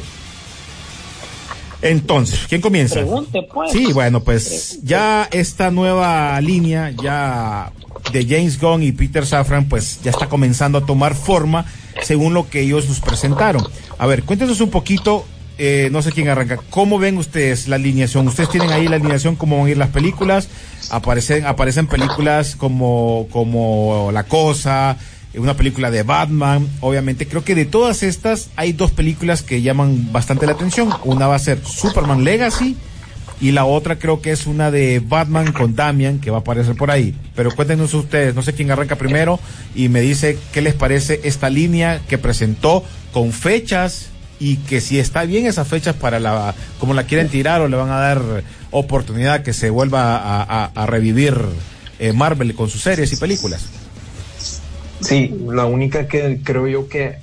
[1.82, 2.96] Entonces, ¿quién comienza?
[2.96, 3.72] Pregunte, pues.
[3.72, 7.72] Sí, bueno, pues ya esta nueva línea ya
[8.12, 11.64] de James Gunn y Peter Safran, pues ya está comenzando a tomar forma
[12.02, 13.66] según lo que ellos nos presentaron.
[13.98, 15.24] A ver, cuéntenos un poquito,
[15.62, 18.26] eh, no sé quién arranca, ¿cómo ven ustedes la alineación?
[18.26, 20.48] ¿Ustedes tienen ahí la alineación, cómo van a ir las películas?
[20.90, 24.96] Aparecen, aparecen películas como, como La Cosa,
[25.34, 27.26] una película de Batman, obviamente.
[27.26, 30.88] Creo que de todas estas hay dos películas que llaman bastante la atención.
[31.04, 32.74] Una va a ser Superman Legacy
[33.38, 36.74] y la otra creo que es una de Batman con Damian que va a aparecer
[36.74, 37.14] por ahí.
[37.34, 39.38] Pero cuéntenos ustedes, no sé quién arranca primero
[39.74, 42.82] y me dice qué les parece esta línea que presentó
[43.12, 44.09] con fechas
[44.40, 47.76] y que si está bien esas fechas para la como la quieren tirar o le
[47.76, 48.22] van a dar
[48.70, 51.36] oportunidad que se vuelva a, a- a revivir
[51.98, 53.66] eh, Marvel con sus series y películas.
[55.00, 57.16] Sí, la única que creo yo que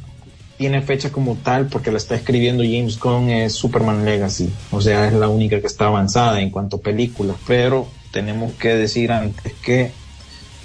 [0.57, 4.49] tiene fecha como tal porque la está escribiendo James Gunn es Superman Legacy.
[4.71, 7.35] O sea, es la única que está avanzada en cuanto a películas.
[7.45, 9.91] Pero tenemos que decir antes que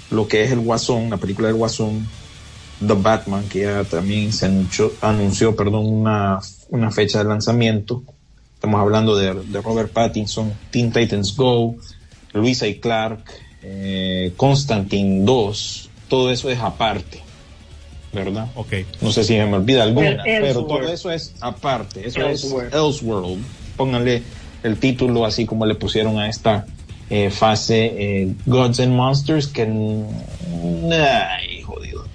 [0.09, 2.07] lo que es el Guasón, la película del Guasón,
[2.87, 8.03] The Batman, que ya también se anunció, anunció perdón, una, una fecha de lanzamiento.
[8.55, 11.75] Estamos hablando de, de Robert Pattinson, Teen Titans Go,
[12.33, 13.23] Luisa y Clark,
[13.61, 17.21] eh, Constantine 2, todo eso es aparte,
[18.11, 18.47] ¿verdad?
[18.55, 18.73] Ok.
[19.01, 20.67] No sé si me olvida alguna, El pero Elseworld.
[20.67, 22.07] todo eso es aparte.
[22.07, 22.67] Eso Elseworld.
[22.69, 23.43] es Elseworld.
[23.75, 24.23] Pónganle
[24.63, 26.65] el título así como le pusieron a esta
[27.09, 29.65] eh, fase eh, Gods and Monsters, que.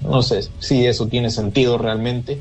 [0.09, 2.39] No sé si eso tiene sentido realmente.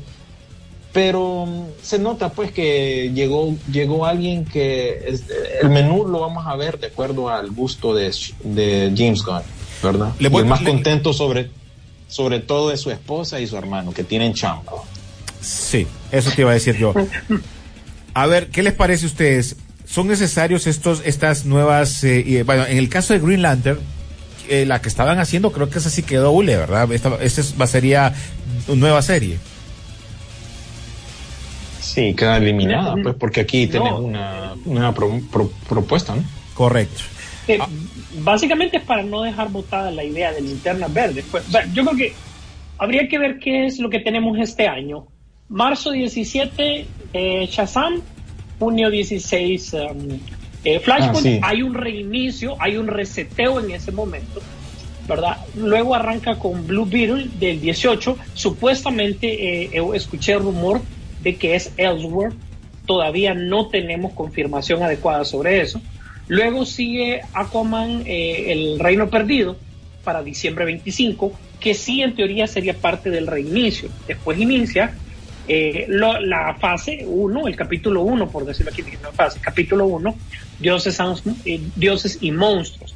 [0.92, 5.24] Pero mm, se nota pues que llegó, llegó alguien que es-
[5.62, 8.10] el menú lo vamos a ver de acuerdo al gusto de,
[8.42, 9.42] de James Gunn,
[9.82, 10.12] ¿verdad?
[10.18, 11.50] Le Y voy- el más le- contento sobre,
[12.08, 14.72] sobre todo es su esposa y su hermano, que tienen chamba.
[15.40, 16.94] Sí, eso te iba a decir yo.
[18.14, 19.56] A ver, ¿qué les parece a ustedes?
[19.86, 23.78] ¿Son necesarios estos, estas nuevas, eh, bueno, en el caso de Green Lantern,
[24.48, 26.90] eh, la que estaban haciendo, creo que esa sí quedó hule, ¿verdad?
[26.92, 28.14] Esta, esta es- va, sería
[28.68, 29.38] una nueva serie.
[31.80, 33.72] Sí, queda eliminada, pues, porque aquí No.
[33.72, 36.22] tenés una, una pro- pro- propuesta, ¿no?
[36.54, 37.02] Correcto.
[37.46, 37.58] Eh,
[38.20, 41.24] Básicamente es para no dejar botada la idea de linternas verdes.
[41.30, 42.14] Pues, yo creo que
[42.78, 45.06] habría que ver qué es lo que tenemos este año.
[45.48, 48.00] Marzo 17, eh, Shazam.
[48.58, 50.18] Junio 16, um,
[50.64, 51.16] eh, Flashpoint.
[51.16, 51.40] Ah, sí.
[51.42, 54.40] Hay un reinicio, hay un reseteo en ese momento.
[55.08, 55.38] ¿verdad?
[55.56, 58.16] Luego arranca con Blue Beetle del 18.
[58.34, 60.82] Supuestamente eh, eh, escuché rumor
[61.22, 62.34] de que es Ellsworth.
[62.84, 65.80] Todavía no tenemos confirmación adecuada sobre eso.
[66.28, 69.56] Luego sigue Aquaman, eh, El Reino Perdido,
[70.04, 73.88] para diciembre 25, que sí en teoría sería parte del reinicio.
[74.06, 74.94] Después inicia
[75.48, 80.14] eh, lo- la fase 1, el capítulo 1, por decirlo aquí, no fase, capítulo 1,
[80.60, 80.98] dioses,
[81.44, 82.94] eh, dioses y monstruos.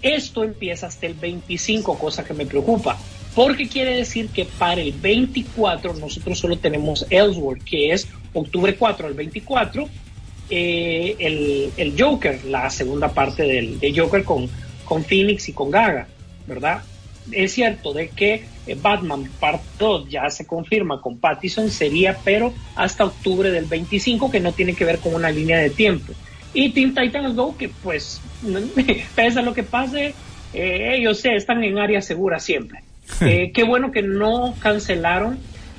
[0.00, 2.98] Esto empieza hasta el 25, cosa que me preocupa,
[3.34, 9.06] porque quiere decir que para el 24 nosotros solo tenemos Ellsworth, que es octubre 4
[9.06, 9.88] al 24,
[10.50, 14.48] eh, el, el Joker, la segunda parte del, de Joker con,
[14.84, 16.08] con Phoenix y con Gaga,
[16.46, 16.82] ¿verdad?
[17.30, 22.52] Es cierto de que eh, Batman Part 2 ya se confirma con Pattison, sería pero
[22.74, 26.12] hasta octubre del 25, que no tiene que ver con una línea de tiempo.
[26.54, 28.20] Y Teen Titans Go, que pues,
[29.14, 30.14] pese a lo que pase,
[30.52, 32.80] eh, ellos sí están en área segura siempre.
[33.20, 35.38] Eh, qué bueno que no cancelaron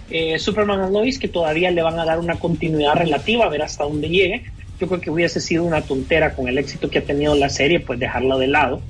[0.09, 3.63] eh, Superman and Lois, que todavía le van a dar una continuidad relativa, a ver
[3.63, 4.43] hasta dónde llegue.
[4.79, 7.79] Yo creo que hubiese sido una tontera con el éxito que ha tenido la serie,
[7.79, 8.81] pues dejarla de lado,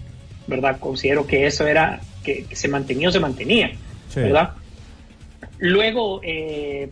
[0.47, 0.77] ¿verdad?
[0.79, 3.71] Considero que eso era, que, que se mantenía o se mantenía.
[4.09, 4.19] Sí.
[4.21, 4.51] ¿verdad?
[5.59, 6.89] Luego, eh,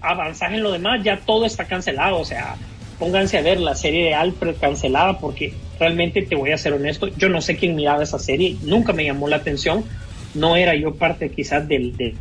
[0.00, 2.56] avanzar en lo demás, ya todo está cancelado, o sea,
[2.98, 7.08] pónganse a ver la serie de Alfred cancelada porque realmente te voy a ser honesto,
[7.16, 9.84] yo no sé quién miraba esa serie, nunca me llamó la atención,
[10.34, 12.14] no era yo parte quizás del, del,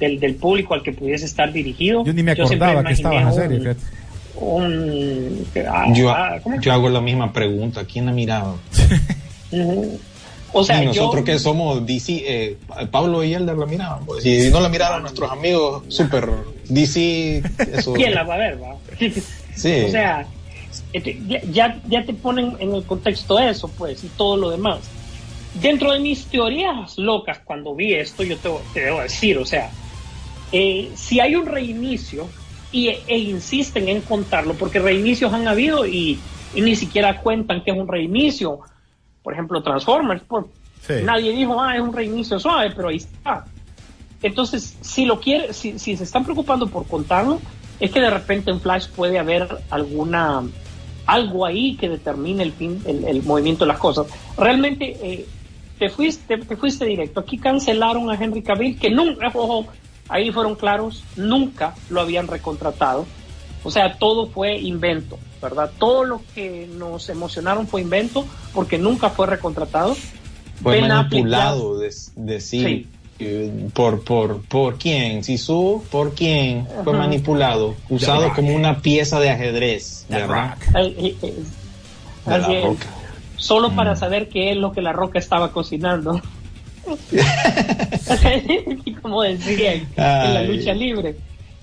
[0.00, 2.04] del, del público al que pudiese estar dirigido.
[2.04, 3.80] Yo ni me siempre acordaba que estaba en la serie, un- fíjate.
[4.36, 7.84] un- ah, Yo, ah, yo hago la misma pregunta.
[7.84, 8.56] ¿Quién la miraba?
[9.50, 9.98] Ujú.
[10.52, 12.58] O sea, y nosotros yo, que somos DC, eh,
[12.90, 14.06] Pablo y Elder la miraban.
[14.06, 14.22] pues.
[14.22, 16.28] Si no la miraron nuestros amigos super
[16.68, 17.42] DC,
[17.72, 17.92] eso.
[17.92, 18.62] ¿quién la va a ver?
[18.62, 18.76] va?
[19.54, 19.84] Sí.
[19.86, 20.26] O sea,
[20.92, 24.80] este, ya, ya, ya te ponen en el contexto eso, pues, y todo lo demás.
[25.60, 29.70] Dentro de mis teorías locas, cuando vi esto, yo te, te debo decir, o sea,
[30.52, 32.28] eh, si hay un reinicio
[32.72, 36.18] y, e insisten en contarlo, porque reinicios han habido y,
[36.54, 38.60] y ni siquiera cuentan que es un reinicio.
[39.26, 40.44] Por ejemplo, Transformers, pues,
[40.86, 41.02] Sí.
[41.02, 43.44] nadie dijo, ah, es un reinicio suave, pero ahí está.
[44.22, 47.40] Entonces, si lo quiere, si, si se están preocupando por contarlo,
[47.80, 50.44] es que de repente en Flash puede haber alguna
[51.06, 54.06] algo ahí que determine el fin, el, el movimiento de las cosas.
[54.38, 55.26] Realmente eh,
[55.80, 57.18] te fuiste, te fuiste directo.
[57.18, 59.66] Aquí cancelaron a Henry Cavill, que nunca, ojo,
[60.08, 63.06] ahí fueron claros, nunca lo habían recontratado.
[63.64, 65.18] O sea, todo fue invento,
[65.48, 65.70] ¿verdad?
[65.78, 69.96] Todo lo que nos emocionaron fue invento porque nunca fue recontratado.
[70.62, 72.86] Fue Ben manipulado de, decir Sí.
[73.20, 77.02] eh, por, por, por quién, Sisu, por quién fue Ajá.
[77.04, 80.56] manipulado, usado como una pieza de ajedrez, ¿verdad?
[80.58, 80.74] Rock.
[80.74, 81.34] Ay, eh, eh,
[82.26, 82.64] De así la es.
[82.64, 82.86] roca.
[83.36, 83.96] Solo para Mm.
[83.96, 86.20] saber qué es lo que la roca estaba cocinando.
[89.02, 91.16] como decía en, la lucha libre.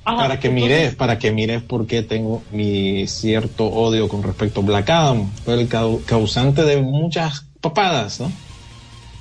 [0.06, 4.22] Ajá, Para que entonces, mires, para que mires por qué tengo mi cierto odio con
[4.24, 5.34] respecto a Black Adam.
[5.44, 8.38] Fue el cau- causante de muchas papadas, ¿no?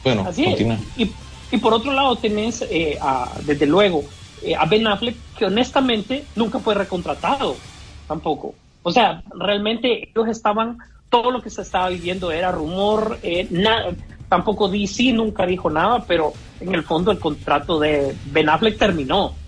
[0.04, 0.80] Bueno, Así continúa.
[0.94, 1.18] Y,
[1.50, 6.30] y por otro lado tenés, eh, a- desde luego, eh, a Ben Affleck, que honestamente
[6.34, 7.66] nunca fue recontratado
[8.06, 8.58] tampoco.
[8.82, 10.78] O sea, realmente ellos estaban,
[11.08, 13.96] todo lo que se estaba viviendo era rumor, eh, na-
[14.28, 19.41] tampoco DC nunca dijo nada, pero en el fondo el contrato de Ben Affleck terminó.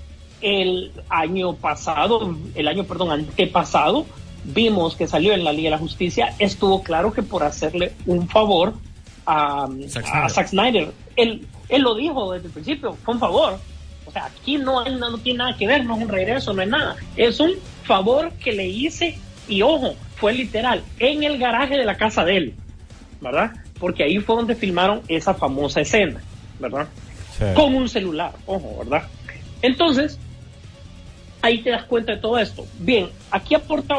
[0.44, 4.04] El año pasado, el año, perdón, antepasado,
[4.44, 8.28] vimos que salió en la Liga de la Justicia, estuvo claro que por hacerle un
[8.28, 8.74] favor
[9.24, 10.30] a, Zack a Snyder.
[10.30, 13.58] Zack Snyder, él, él lo dijo desde el principio, fue un favor.
[14.06, 16.60] O sea, aquí no, no, no tiene nada que ver, no es un regreso, no
[16.60, 16.96] es nada.
[17.16, 17.52] Es un
[17.84, 19.18] favor que le hice
[19.48, 22.54] y ojo, fue literal, en el garaje de la casa de él,
[23.20, 23.52] ¿verdad?
[23.78, 26.20] Porque ahí fue donde filmaron esa famosa escena,
[26.60, 26.86] ¿verdad?
[27.38, 27.44] Sí.
[27.54, 29.08] Con un celular, ojo, ¿verdad?
[29.62, 30.18] Entonces,
[31.44, 32.66] ahí te das cuenta de todo esto.
[32.78, 33.96] Bien, aquí aporta,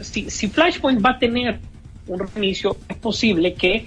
[0.00, 1.60] si, si Flashpoint va a tener
[2.08, 3.86] un reinicio, es posible que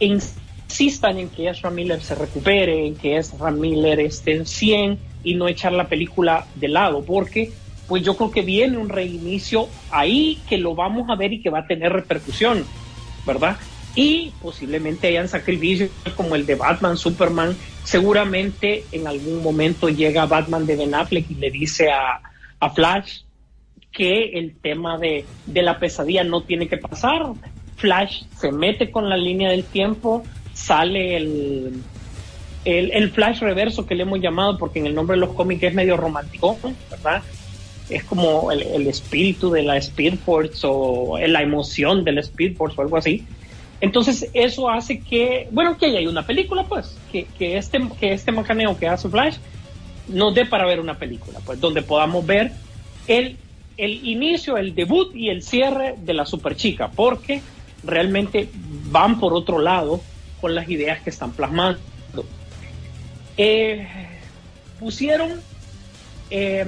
[0.00, 5.34] insistan en que Ezra Miller se recupere, en que Ezra Miller esté en 100 y
[5.34, 7.52] no echar la película de lado, porque
[7.86, 11.50] pues yo creo que viene un reinicio ahí que lo vamos a ver y que
[11.50, 12.64] va a tener repercusión,
[13.24, 13.58] ¿verdad?
[13.94, 17.56] Y posiblemente hayan sacrificios como el de Batman, Superman.
[17.84, 22.29] Seguramente en algún momento llega Batman de Ben Affleck y le dice a,
[22.60, 23.22] a Flash
[23.92, 27.26] que el tema de, de la pesadilla no tiene que pasar.
[27.76, 31.82] Flash se mete con la línea del tiempo, sale el,
[32.64, 35.74] el, Flash reverso que le hemos llamado, porque en el nombre de los cómics es
[35.74, 36.58] medio romántico,
[36.90, 37.22] ¿verdad?
[37.88, 42.76] Es como el, el espíritu de la Speed Force o la emoción del Speed Force
[42.78, 43.26] o algo así.
[43.80, 48.30] Entonces eso hace que, bueno, que haya una película, pues, que, que, este, que este
[48.30, 49.36] macaneo que hace Flash
[50.10, 52.52] nos dé para ver una película, pues, donde podamos ver
[53.06, 53.38] el,
[53.76, 57.44] el inicio, el debut y el cierre de la super chica, porque
[57.82, 60.02] realmente van por otro lado
[60.36, 61.80] con las ideas que están plasmando.
[63.36, 63.86] Eh,
[64.78, 65.42] pusieron
[66.30, 66.64] eh,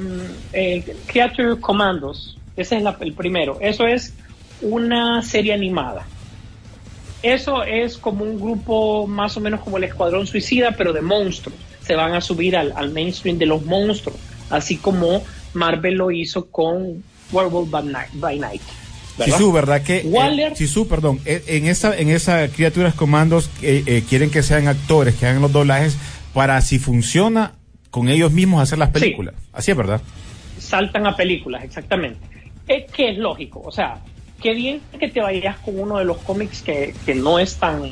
[0.52, 4.16] eh, Creature Commandos, ese es la- el primero, eso es
[4.60, 6.08] una serie animada.
[7.22, 11.71] Eso es como un grupo más o menos como el Escuadrón Suicida, pero de monstruos.
[11.86, 14.16] Se van a subir al, al mainstream de los monstruos,
[14.50, 15.22] así como
[15.54, 17.02] Marvel lo hizo con
[17.32, 18.08] Werewolf by Night.
[18.14, 18.62] by Night,
[19.18, 19.36] ¿verdad?
[19.36, 19.98] Sisu, ¿verdad que?
[19.98, 24.42] eh, Waller- Sisu, perdón, eh, en esa, en esa criaturas comandos eh, eh, quieren que
[24.42, 25.96] sean actores, que hagan los doblajes
[26.32, 27.52] para si funciona
[27.90, 29.34] con ellos mismos hacer las películas.
[29.52, 30.00] Así es, ¿verdad?
[30.58, 32.18] saltan a películas, exactamente.
[32.68, 33.98] Es que es lógico, o sea,
[34.40, 37.82] qué bien que te vayas con uno de los cómics que, que no es tan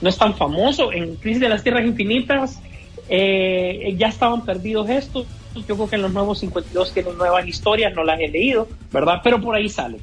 [0.00, 0.92] no es tan famoso.
[0.92, 2.58] En Crisis de las Tierras Infinitas
[3.10, 5.26] eh, ya estaban perdidos estos.
[5.66, 9.20] Yo creo que en los nuevos 52 tienen nuevas historias, no las he leído, ¿verdad?
[9.24, 9.98] Pero por ahí sale.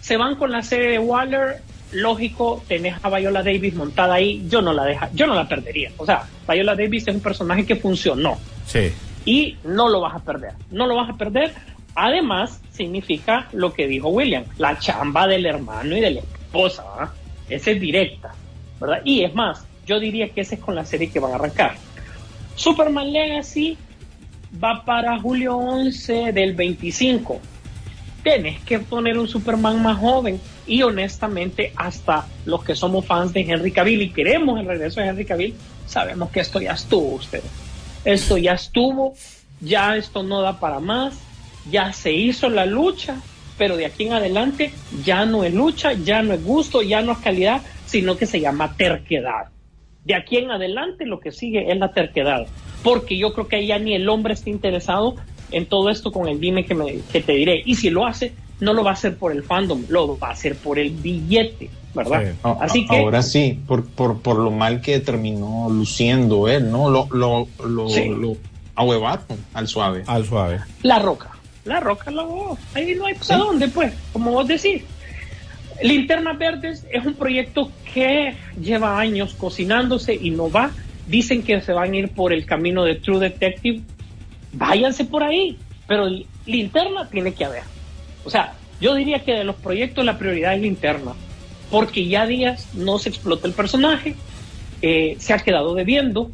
[0.00, 1.58] Se van con la serie de Waller,
[1.92, 5.92] lógico, tenés a Viola Davis montada ahí, yo no la deja, yo no la perdería.
[5.98, 8.90] O sea, Viola Davis es un personaje que funcionó Sí.
[9.26, 10.52] y no lo vas a perder.
[10.70, 11.52] No lo vas a perder.
[11.94, 17.12] Además, significa lo que dijo William, la chamba del hermano y de la esposa, ¿verdad?
[17.50, 18.34] Esa es directa,
[18.80, 19.00] ¿verdad?
[19.04, 21.76] Y es más, yo diría que esa es con la serie que van a arrancar.
[22.56, 23.76] Superman Legacy
[24.62, 27.40] va para julio 11 del 25.
[28.22, 33.42] Tenés que poner un Superman más joven y honestamente hasta los que somos fans de
[33.42, 35.54] Henry Cavill y queremos el regreso de Henry Cavill,
[35.86, 37.44] sabemos que esto ya estuvo ustedes.
[38.04, 39.14] Esto ya estuvo,
[39.60, 41.18] ya esto no da para más,
[41.70, 43.16] ya se hizo la lucha,
[43.58, 44.72] pero de aquí en adelante
[45.04, 48.40] ya no es lucha, ya no es gusto, ya no es calidad, sino que se
[48.40, 49.53] llama terquedad.
[50.04, 52.46] De aquí en adelante lo que sigue es la terquedad,
[52.82, 55.16] porque yo creo que ahí ya ni el hombre está interesado
[55.50, 57.62] en todo esto con el dime que, me, que te diré.
[57.64, 60.32] Y si lo hace, no lo va a hacer por el fandom, lo va a
[60.32, 62.22] hacer por el billete, ¿verdad?
[62.32, 62.38] Sí.
[62.60, 66.90] Así a- que Ahora sí, por, por, por lo mal que terminó luciendo él, ¿no?
[66.90, 68.06] Lo, lo, lo, Sí.
[68.08, 68.36] lo
[68.74, 69.24] ahuevaron
[69.54, 70.02] al suave.
[70.06, 70.60] Al suave.
[70.82, 71.30] La Roca.
[71.64, 74.82] La Roca, lo, ahí no hay para dónde, pues, como vos decís.
[75.82, 80.70] Linternas Verdes es un proyecto que lleva años cocinándose y no va.
[81.06, 83.80] Dicen que se van a ir por el camino de True Detective.
[84.52, 85.58] Váyanse por ahí.
[85.86, 86.08] Pero
[86.46, 87.62] linterna tiene que haber.
[88.24, 91.12] O sea, yo diría que de los proyectos la prioridad es linterna.
[91.70, 94.14] Porque ya días no se explota el personaje.
[94.82, 96.30] eh, se ha quedado debiendo.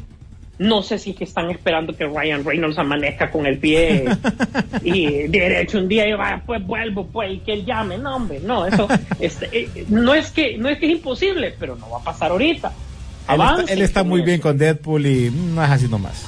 [0.59, 4.05] No sé si es que están esperando que Ryan Reynolds amanezca con el pie
[4.83, 7.97] y derecho un día y vaya, pues vuelvo, pues, y que él llame.
[7.97, 8.87] No, hombre, no, eso
[9.19, 12.29] este, eh, no, es que, no es que es imposible, pero no va a pasar
[12.31, 12.67] ahorita.
[12.67, 12.73] Él
[13.21, 14.25] está, Avancen él está muy eso.
[14.27, 16.25] bien con Deadpool y no es así nomás.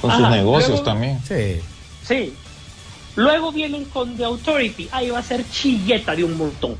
[0.00, 1.18] Con Ajá, sus negocios luego- también.
[1.26, 1.60] Sí.
[2.04, 2.34] Sí.
[3.16, 4.88] Luego vienen con The Authority.
[4.92, 6.76] Ahí va a ser chilleta de un montón.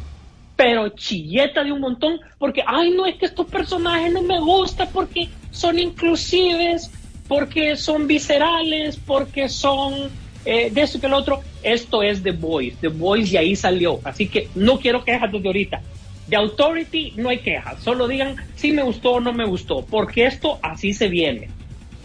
[0.58, 4.88] Pero chilleta de un montón porque, ay, no, es que estos personajes no me gustan
[4.92, 6.90] porque son inclusives,
[7.28, 10.10] porque son viscerales, porque son
[10.44, 11.42] eh, de eso que lo otro.
[11.62, 12.76] Esto es The Voice.
[12.80, 14.00] The Voice y ahí salió.
[14.02, 15.80] Así que no quiero quejas desde ahorita.
[16.28, 17.80] The Authority no hay quejas.
[17.80, 19.86] Solo digan si me gustó o no me gustó.
[19.88, 21.50] Porque esto así se viene.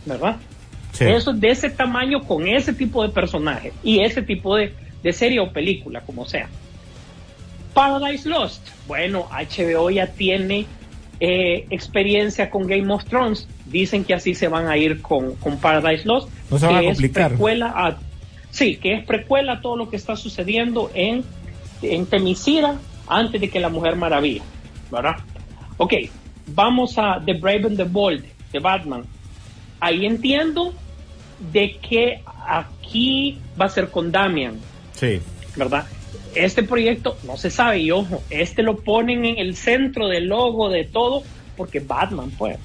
[0.05, 0.37] ¿Verdad?
[0.91, 1.05] Sí.
[1.05, 5.11] Eso es de ese tamaño con ese tipo de personaje y ese tipo de, de
[5.11, 6.47] serie o película, como sea.
[7.73, 8.61] Paradise Lost.
[8.87, 10.65] Bueno, HBO ya tiene
[11.19, 13.47] eh, experiencia con Game of Thrones.
[13.65, 16.29] Dicen que así se van a ir con, con Paradise Lost.
[16.49, 17.27] No se van que a es complicar.
[17.29, 17.97] precuela a-
[18.51, 21.23] sí, que es precuela a todo lo que está sucediendo en,
[21.81, 22.75] en Temisira
[23.07, 24.43] antes de que la Mujer Maravilla.
[24.91, 25.15] ¿Verdad?
[25.77, 25.93] Ok,
[26.47, 29.03] vamos a The Brave and the Bold de Batman.
[29.79, 30.73] Ahí entiendo
[31.51, 34.55] de que aquí va a ser con Damian,
[34.93, 35.19] Sí.
[35.55, 35.85] ¿verdad?
[36.35, 40.69] Este proyecto no se sabe, y ojo, este lo ponen en el centro del logo
[40.69, 41.23] de todo,
[41.55, 42.57] porque Batman, pues.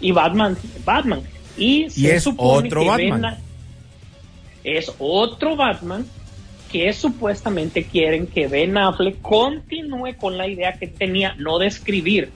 [0.00, 1.22] Y Batman, Batman.
[1.56, 3.38] Y, se es supone otro que Batman.
[4.64, 6.06] Es otro Batman
[6.70, 12.30] que supuestamente quieren que Ben Affleck continúe con la idea que tenía, no de escribir,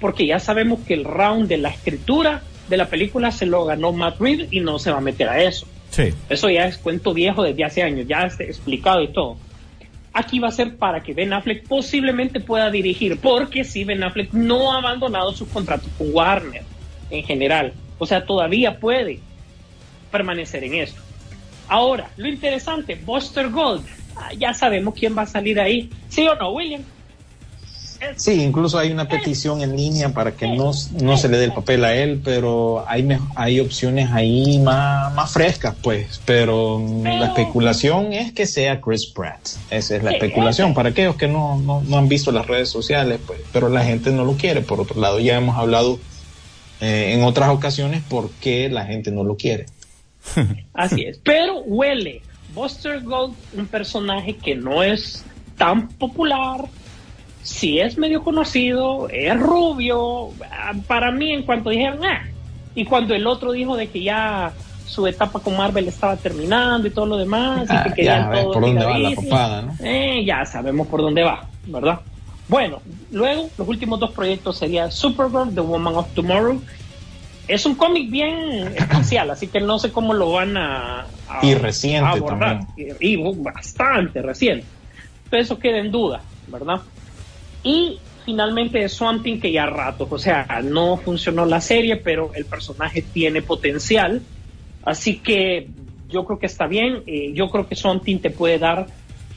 [0.00, 3.92] porque ya sabemos que el round de la escritura de la película se lo ganó
[3.92, 5.66] Matt Reeves y no se va a meter a eso.
[5.90, 6.12] Sí.
[6.28, 9.36] Eso ya es cuento viejo desde hace años, ya está explicado y todo.
[10.18, 14.32] Aquí va a ser para que Ben Affleck posiblemente pueda dirigir, porque si Ben Affleck
[14.32, 16.62] no ha abandonado sus contratos con Warner
[17.10, 19.20] en general, o sea, todavía puede
[20.10, 20.98] permanecer en esto.
[21.68, 23.84] Ahora, lo interesante, Buster Gold,
[24.16, 26.82] ah, ya sabemos quién va a salir ahí, ¿sí o no, William?
[28.16, 31.52] Sí, incluso hay una petición en línea para que no, no se le dé el
[31.52, 36.20] papel a él, pero hay, hay opciones ahí más, más frescas, pues.
[36.24, 39.40] Pero la especulación es que sea Chris Pratt.
[39.70, 40.74] Esa es la especulación.
[40.74, 43.40] Para aquellos que no, no, no han visto las redes sociales, pues.
[43.52, 44.60] Pero la gente no lo quiere.
[44.60, 45.98] Por otro lado, ya hemos hablado
[46.80, 49.66] eh, en otras ocasiones por qué la gente no lo quiere.
[50.74, 51.18] Así es.
[51.22, 52.22] Pero huele.
[52.54, 55.24] Buster Gold, un personaje que no es
[55.58, 56.64] tan popular,
[57.46, 60.30] sí es medio conocido, es rubio.
[60.50, 62.20] ah, Para mí, en cuanto dijeron, ah,
[62.74, 64.52] y cuando el otro dijo de que ya
[64.84, 68.52] su etapa con Marvel estaba terminando y todo lo demás, y que querían ya todo
[68.54, 69.76] por dónde va la papada, ¿no?
[69.84, 72.00] eh, ya sabemos por dónde va, ¿verdad?
[72.48, 72.80] Bueno,
[73.10, 76.62] luego los últimos dos proyectos serían Supergirl, The Woman of Tomorrow.
[77.48, 81.54] Es un cómic bien especial, así que no sé cómo lo van a, a- Y
[81.54, 82.60] reciente a abordar.
[82.76, 84.66] Y, y bastante reciente.
[85.30, 86.82] Pero eso queda en duda, ¿verdad?
[87.66, 92.44] Y finalmente Swamp Thing, que ya ratos, o sea, no funcionó la serie, pero el
[92.44, 94.22] personaje tiene potencial.
[94.84, 95.68] Así que
[96.08, 97.02] yo creo que está bien.
[97.08, 98.86] eh, yo creo que Swamp Thing te puede dar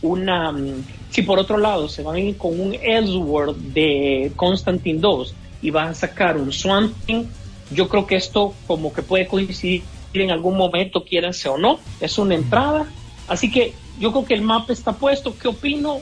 [0.03, 4.99] una, mm, si por otro lado se van a ir con un Ellsworth de Constantine
[4.99, 7.23] 2 y van a sacar un Swamp Thing,
[7.71, 9.81] yo creo que esto como que puede coincidir
[10.13, 12.85] en algún momento, quieranse o no, es una entrada.
[13.27, 15.35] Así que yo creo que el mapa está puesto.
[15.35, 15.99] ¿Qué opino?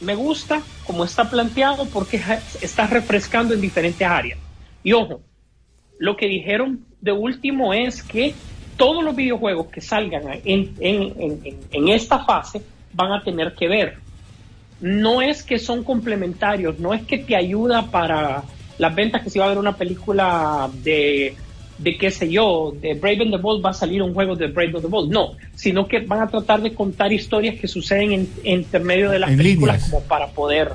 [0.00, 2.20] Me gusta como está planteado porque
[2.62, 4.38] está refrescando en diferentes áreas.
[4.82, 5.20] Y ojo,
[5.98, 8.34] lo que dijeron de último es que
[8.76, 13.54] todos los videojuegos que salgan en, en- en- en- en esta fase van a tener
[13.54, 13.98] que ver.
[14.80, 18.42] No es que son complementarios, no es que te ayuda para
[18.78, 21.36] las ventas, que si va a haber una película de,
[21.82, 24.48] de qué sé yo, de Brave and the Bold va a salir un juego de
[24.48, 25.10] Brave and the Bold.
[25.12, 29.18] No, sino que van a tratar de contar historias que suceden en, entre medio de
[29.18, 29.90] las En películas líneas.
[29.90, 30.72] como para poder,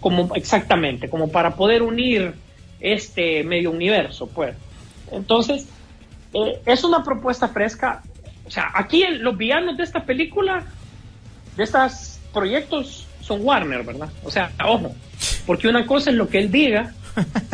[0.00, 2.32] como exactamente, como para poder unir
[2.80, 4.54] este medio universo, pues.
[5.12, 5.66] Entonces,
[6.34, 8.02] eh, es una propuesta fresca.
[8.46, 10.64] O sea, aquí el- los villanos de esta película,
[11.56, 14.08] de estos proyectos, son Warner, ¿verdad?
[14.24, 14.94] O sea, ojo,
[15.46, 16.94] porque una cosa es lo que él diga,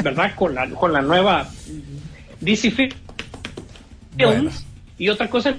[0.02, 0.34] ¿verdad?
[0.36, 1.48] Con la, con la nueva
[2.44, 2.94] DC Films,
[4.16, 4.50] Bueno.
[4.98, 5.56] y otra cosa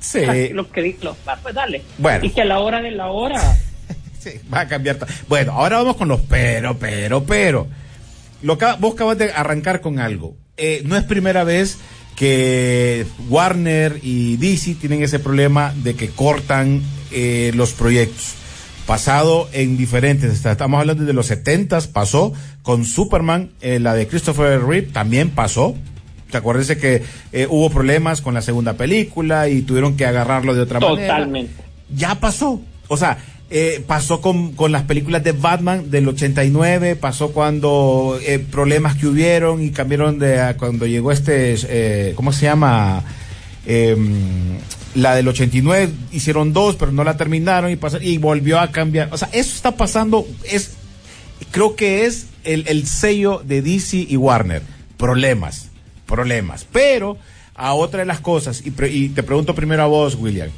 [0.00, 0.20] Sí.
[0.52, 1.82] lo que diga, pues dale.
[1.98, 2.24] Bueno.
[2.24, 3.40] Y que a la hora de la hora,
[4.18, 4.98] Sí, va a cambiar.
[5.28, 7.68] Bueno, ahora vamos con los pero, pero, pero.
[8.42, 10.36] Lo que, vos acabas de arrancar con algo.
[10.56, 11.78] Eh, no es primera vez
[12.16, 16.82] que Warner y DC tienen ese problema de que cortan
[17.12, 18.34] eh, los proyectos.
[18.88, 22.32] Pasado en diferentes, estamos hablando de los 70 pasó
[22.62, 25.74] con Superman, eh, la de Christopher Reeve también pasó.
[26.30, 30.54] ¿Te acuerdas de que eh, hubo problemas con la segunda película y tuvieron que agarrarlo
[30.54, 31.06] de otra manera?
[31.06, 31.52] totalmente.
[31.90, 32.62] ya pasó.
[32.88, 33.18] O sea,
[33.50, 39.06] eh, pasó con, con las películas de Batman del 89, pasó cuando eh, problemas que
[39.06, 43.04] hubieron y cambiaron de a cuando llegó este, eh, ¿cómo se llama?
[44.94, 49.08] La del 89 hicieron dos, pero no la terminaron y pasó, y volvió a cambiar.
[49.12, 50.72] O sea, eso está pasando, es,
[51.50, 54.62] creo que es el, el sello de DC y Warner.
[54.96, 55.68] Problemas,
[56.06, 56.66] problemas.
[56.70, 57.18] Pero
[57.54, 60.50] a otra de las cosas, y, y te pregunto primero a vos, William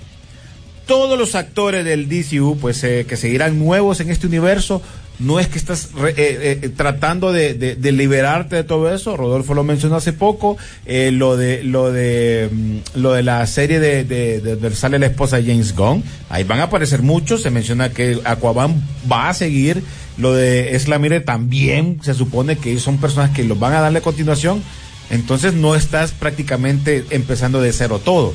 [0.90, 4.82] todos los actores del DCU, pues eh, que seguirán nuevos en este universo,
[5.20, 9.16] no es que estás re- eh, eh, tratando de, de- liberarte de todo eso.
[9.16, 10.56] Rodolfo lo mencionó hace poco,
[10.86, 15.06] eh, lo de lo de mm, lo de la serie de, de, de- sale la
[15.06, 16.02] esposa de James Gunn.
[16.30, 17.42] Ahí van a aparecer muchos.
[17.42, 19.82] Se menciona que Aquaman va a seguir.
[20.18, 24.00] Lo de Esla Mire también se supone que son personas que los van a darle
[24.00, 24.62] continuación.
[25.10, 28.32] Entonces no estás prácticamente empezando de cero todo.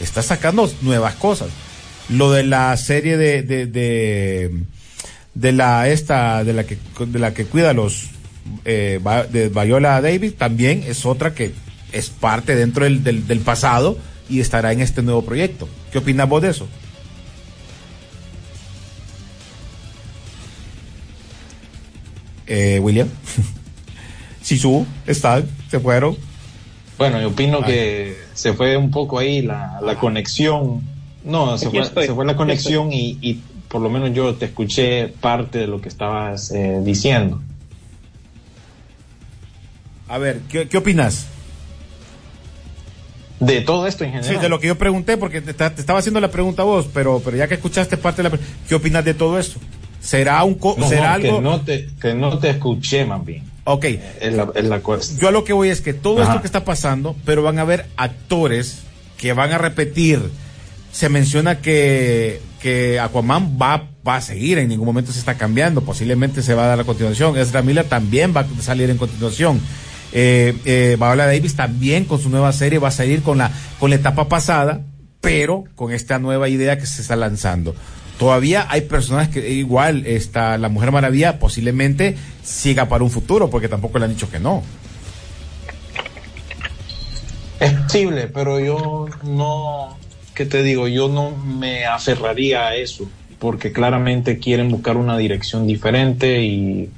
[0.00, 1.48] Estás sacando nuevas cosas
[2.08, 4.50] lo de la serie de de,
[5.38, 8.10] de, la esta de la que de la que cuida los
[8.64, 11.52] eh, de Viola Davis también es otra que
[11.92, 13.96] es parte dentro del, del, del pasado
[14.28, 15.68] y estará en este nuevo proyecto.
[15.90, 16.68] ¿Qué opinas vos de eso?
[22.46, 23.08] Eh, William,
[24.42, 26.16] Sisu, están, se fueron.
[26.96, 30.82] Bueno, yo opino que se fue un poco ahí la, la conexión.
[31.24, 35.08] No, se fue, se fue la conexión y, y por lo menos yo te escuché
[35.08, 37.40] parte de lo que estabas eh, diciendo.
[40.08, 41.26] A ver, ¿qué, qué opinas?
[43.40, 44.42] De todo esto en Sí, general.
[44.42, 47.20] de lo que yo pregunté, porque te, te estaba haciendo la pregunta a vos, pero,
[47.24, 48.36] pero ya que escuchaste parte de la...
[48.36, 49.60] pre- ¿Qué opinas de todo esto?
[50.00, 51.40] ¿Será un co- No, será no, que algo?
[51.40, 53.44] no te que no te escuché más bien.
[53.64, 53.84] Ok,
[54.22, 54.80] la, la
[55.20, 56.30] yo a lo que voy es que todo Ajá.
[56.32, 58.78] esto que está pasando, pero van a haber actores
[59.18, 60.20] que van a repetir.
[60.98, 65.82] Se menciona que, que Aquaman va, va a seguir, en ningún momento se está cambiando,
[65.82, 67.38] posiblemente se va a dar a continuación.
[67.38, 69.60] Ezra Miller también va a salir en continuación.
[70.10, 73.90] Eh, eh, Viola Davis también con su nueva serie va a salir con la, con
[73.90, 74.80] la etapa pasada,
[75.20, 77.76] pero con esta nueva idea que se está lanzando.
[78.18, 83.68] Todavía hay personas que igual está la Mujer Maravilla posiblemente siga para un futuro, porque
[83.68, 84.64] tampoco le han dicho que no.
[87.60, 89.96] Es posible, pero yo no,
[90.38, 90.86] ¿qué te digo?
[90.88, 93.10] Yo no me aferraría a eso,
[93.40, 96.88] porque claramente quieren buscar una dirección diferente y,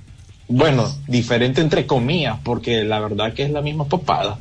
[0.46, 4.38] bueno, diferente entre comillas, porque la verdad que es la misma papada.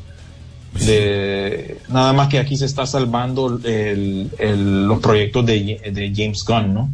[0.86, 6.44] De, nada más que aquí se está salvando el- el- los proyectos de, de James
[6.46, 6.90] Gunn, ¿no?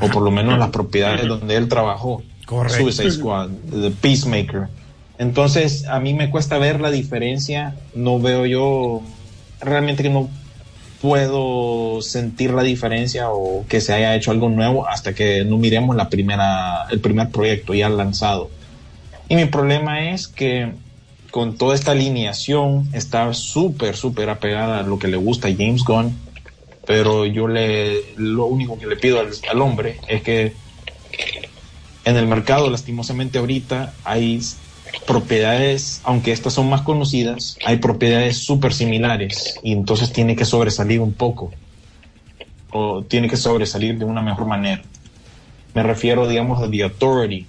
[0.00, 2.22] O por lo menos las propiedades donde él trabajó.
[2.44, 2.82] Correcto.
[2.82, 4.68] Suicide Squad, The Peacemaker.
[5.18, 7.74] Entonces, a mí me cuesta ver la diferencia.
[7.94, 9.00] No veo yo,
[9.60, 10.28] realmente que no
[11.00, 15.96] puedo sentir la diferencia o que se haya hecho algo nuevo hasta que no miremos
[15.96, 18.50] la primera, el primer proyecto ya lanzado.
[19.28, 20.72] Y mi problema es que
[21.30, 25.82] con toda esta alineación está súper, súper apegada a lo que le gusta a James
[25.84, 26.16] Gunn.
[26.86, 30.54] pero yo le, lo único que le pido al, al hombre es que
[32.06, 34.40] en el mercado, lastimosamente ahorita, hay
[35.06, 41.00] propiedades, aunque estas son más conocidas, hay propiedades súper similares y entonces tiene que sobresalir
[41.00, 41.52] un poco
[42.72, 44.82] o tiene que sobresalir de una mejor manera.
[45.74, 47.46] Me refiero, digamos, a The Authority,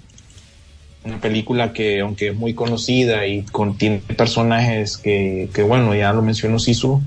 [1.04, 6.22] una película que, aunque es muy conocida y contiene personajes que, que bueno, ya lo
[6.22, 7.00] mencionó Sisu,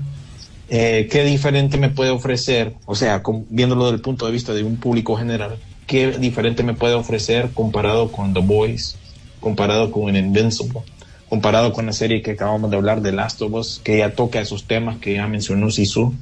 [0.68, 2.74] eh, ¿qué diferente me puede ofrecer?
[2.86, 6.62] O sea, con- viéndolo desde el punto de vista de un público general, ¿qué diferente
[6.62, 8.96] me puede ofrecer comparado con The Boys,
[9.42, 10.80] comparado con Invincible,
[11.28, 14.40] comparado con la serie que acabamos de hablar de Last of Us, que ya toca
[14.40, 16.14] esos temas que ya mencionó Sisu?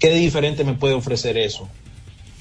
[0.00, 1.68] ¿Qué diferente me puede ofrecer eso?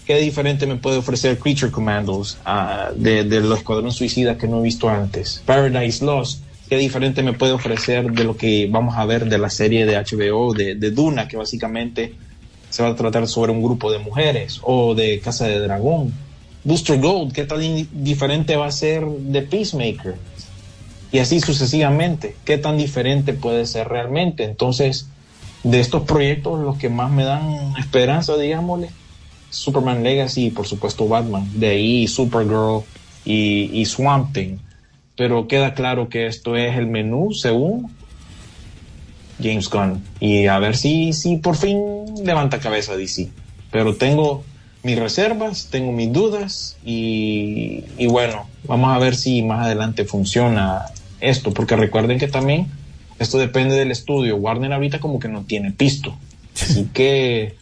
[0.05, 4.59] ¿Qué diferente me puede ofrecer Creature Commandos ah, de, de los Escuadrón Suicida que no
[4.59, 5.41] he visto antes?
[5.45, 6.43] Paradise Lost.
[6.69, 9.97] ¿Qué diferente me puede ofrecer de lo que vamos a ver de la serie de
[9.97, 12.13] HBO de, de Duna, que básicamente
[12.69, 14.59] se va a tratar sobre un grupo de mujeres?
[14.61, 16.13] O de Casa de Dragón.
[16.65, 17.61] Booster Gold, ¿qué tan
[17.91, 20.15] diferente va a ser de Peacemaker?
[21.11, 22.35] Y así sucesivamente.
[22.43, 24.43] ¿Qué tan diferente puede ser realmente?
[24.43, 25.07] Entonces,
[25.63, 28.89] de estos proyectos, los que más me dan esperanza, digámosle,
[29.51, 31.47] Superman Legacy y por supuesto Batman.
[31.53, 32.83] De ahí Supergirl
[33.23, 34.57] y, y Swamp Thing.
[35.15, 37.91] Pero queda claro que esto es el menú según
[39.41, 40.03] James Gunn.
[40.19, 41.79] Y a ver si, si por fin
[42.23, 43.29] levanta cabeza DC.
[43.71, 44.43] Pero tengo
[44.85, 50.85] mis reservas, tengo mis dudas y, y bueno, vamos a ver si más adelante funciona
[51.19, 51.51] esto.
[51.53, 52.67] Porque recuerden que también
[53.17, 54.37] esto depende del estudio.
[54.37, 56.15] Warner ahorita como que no tiene pisto.
[56.61, 57.55] Así que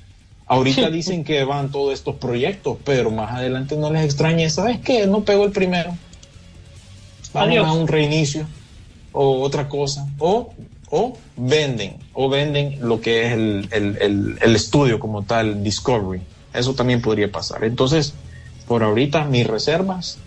[0.47, 4.49] ahorita dicen que van todos estos proyectos, pero más adelante no les extrañe.
[4.49, 5.07] ¿Sabes qué?
[5.07, 5.95] No pegó el primero.
[7.33, 7.65] Vamos Adiós.
[7.67, 8.45] a un reinicio
[9.13, 10.07] o otra cosa.
[10.19, 10.53] O,
[10.89, 16.21] o venden, o venden lo que es el, el- el- el estudio como tal, Discovery.
[16.53, 17.63] Eso también podría pasar.
[17.63, 18.13] Entonces,
[18.67, 20.19] por ahorita, mis reservas.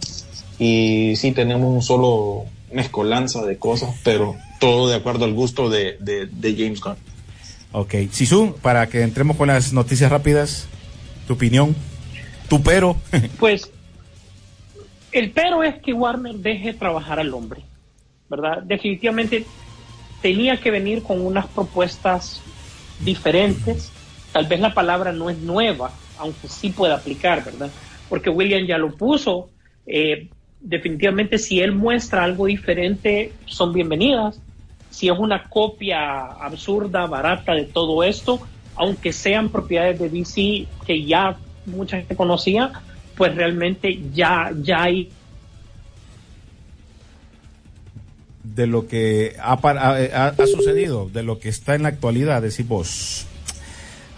[0.58, 5.96] Y sí tenemos un solo mezcolanza de cosas, pero todo de acuerdo al gusto de,
[6.00, 6.96] de- de James Gunn.
[7.72, 10.66] Ok, Sisu, para que entremos con las noticias rápidas,
[11.26, 11.76] tu opinión,
[12.48, 12.96] tu pero.
[13.38, 13.70] Pues
[15.12, 17.62] el pero es que Warner deje trabajar al hombre,
[18.28, 18.62] ¿verdad?
[18.62, 19.46] Definitivamente
[20.22, 22.40] tenía que venir con unas propuestas
[23.00, 23.90] diferentes.
[24.32, 27.70] Tal vez la palabra no es nueva, aunque sí puede aplicar, ¿verdad?
[28.08, 29.50] Porque William ya lo puso.
[29.86, 34.40] eh, definitivamente si él muestra algo diferente, son bienvenidas.
[34.90, 38.40] Si es una copia absurda, barata de todo esto,
[38.74, 41.36] aunque sean propiedades de DC que ya
[41.66, 42.72] mucha gente conocía,
[43.16, 45.10] pues realmente ya, ya hay
[48.42, 52.66] de lo que ha- ha- ha sucedido, de lo que está en la actualidad, decís
[52.66, 53.26] vos.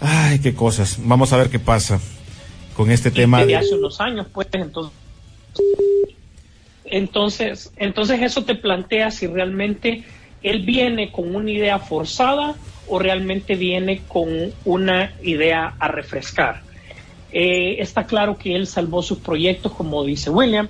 [0.00, 0.98] Ay, qué cosas.
[1.02, 2.00] Vamos a ver qué pasa
[2.74, 3.44] con este tema.
[3.44, 4.92] de- hace unos años, pues entonces,
[6.84, 10.04] entonces, entonces eso te plantea si realmente
[10.42, 12.54] él viene con una idea forzada
[12.86, 14.28] o realmente viene con
[14.64, 16.62] una idea a refrescar.
[17.30, 20.68] Eh, está claro que él salvó sus proyectos, como dice William.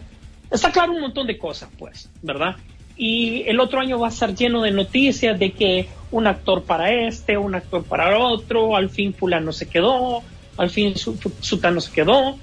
[0.51, 2.57] Está claro un montón de cosas, pues, ¿verdad?
[3.01, 6.93] Y el otro año va a estar lleno de noticias de que un actor para
[7.07, 10.25] este, un actor para otro, al fin fulano se quedó,
[10.57, 12.41] al fin su- su- sutano se quedó.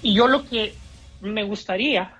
[0.00, 0.80] Y yo lo que
[1.20, 2.14] me gustaría,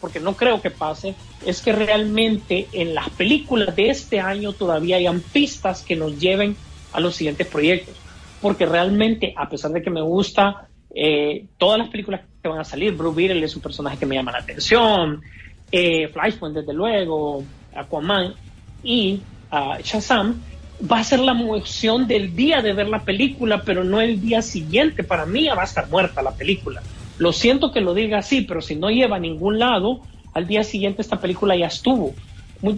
[0.00, 4.96] porque no creo que pase, es que realmente en las películas de este año todavía
[4.96, 6.56] hayan pistas que nos lleven
[6.90, 8.02] a los siguientes proyectos.
[8.40, 12.64] Porque realmente, a pesar de que me gusta eh, todas las películas que van a
[12.64, 15.22] salir, Blue Beetle es un personaje que me llama la atención,
[15.70, 17.44] eh, Flashpoint desde luego,
[17.74, 18.34] Aquaman
[18.82, 20.40] y ah, Shazam,
[20.80, 24.42] va a ser la emoción del día de ver la película, pero no el día
[24.42, 25.04] siguiente.
[25.04, 26.82] Para mí ya va a estar muerta la película.
[27.18, 30.02] Lo siento que lo diga así, pero si no lleva a ningún lado,
[30.34, 32.14] al día siguiente esta película ya estuvo.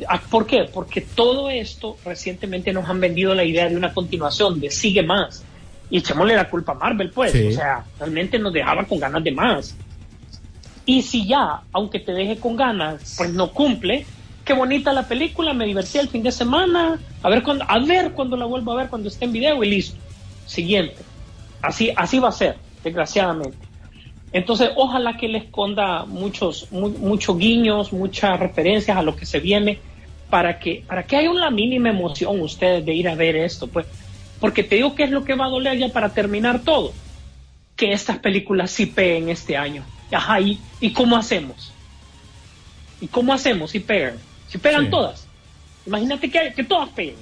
[0.08, 0.68] Ah, ¿Por qué?
[0.72, 5.44] Porque todo esto recientemente nos han vendido la idea de una continuación, de sigue más.
[5.90, 7.32] Y echémosle la culpa a Marvel, pues.
[7.32, 7.48] Sí.
[7.48, 9.76] O sea, realmente nos dejaba con ganas de más.
[10.88, 14.08] Y si ya, aunque te deje con ganas, pues no cumple,
[14.42, 18.14] qué bonita la película, me divertí el fin de semana, a ver cuando, a ver
[18.14, 20.00] cuando la vuelvo a ver cuando esté en video y listo.
[20.44, 21.04] Siguiente.
[21.60, 23.68] Así, así va a ser, desgraciadamente.
[24.32, 29.40] Entonces, ojalá que le esconda muchos, mu- muchos guiños, muchas referencias a lo que se
[29.40, 29.82] viene,
[30.30, 33.86] para que, para que haya una mínima emoción ustedes de ir a ver esto, pues.
[34.38, 37.00] Porque te digo que es lo que va a doler ya para terminar todo.
[37.76, 39.88] Que estas películas sí peguen este año.
[40.12, 41.72] Ajá, ¿y, ¿y cómo hacemos?
[43.00, 44.14] ¿Y cómo hacemos si pegan?
[44.48, 44.90] Si pegan Sí.
[44.90, 45.26] todas.
[45.86, 47.16] Imagínate que, que todas peguen.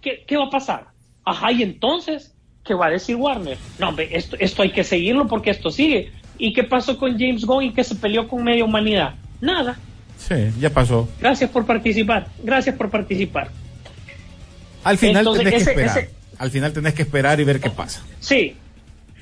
[0.00, 0.86] ¿Qué, ¿Qué va a pasar?
[1.24, 2.32] Ajá, y entonces,
[2.64, 3.58] ¿qué va a decir Warner?
[3.78, 6.12] No, hombre, esto, esto hay que seguirlo porque esto sigue.
[6.38, 9.14] ¿Y qué pasó con James Gunn y que se peleó con media humanidad?
[9.40, 9.76] Nada.
[10.18, 11.08] Sí, ya pasó.
[11.20, 12.28] Gracias por participar.
[12.42, 13.50] Gracias por participar.
[14.84, 15.98] Al final Entonces, tenés que esperar.
[15.98, 18.02] ese- Al final tenés que esperar y ver qué pasa.
[18.20, 18.56] Sí.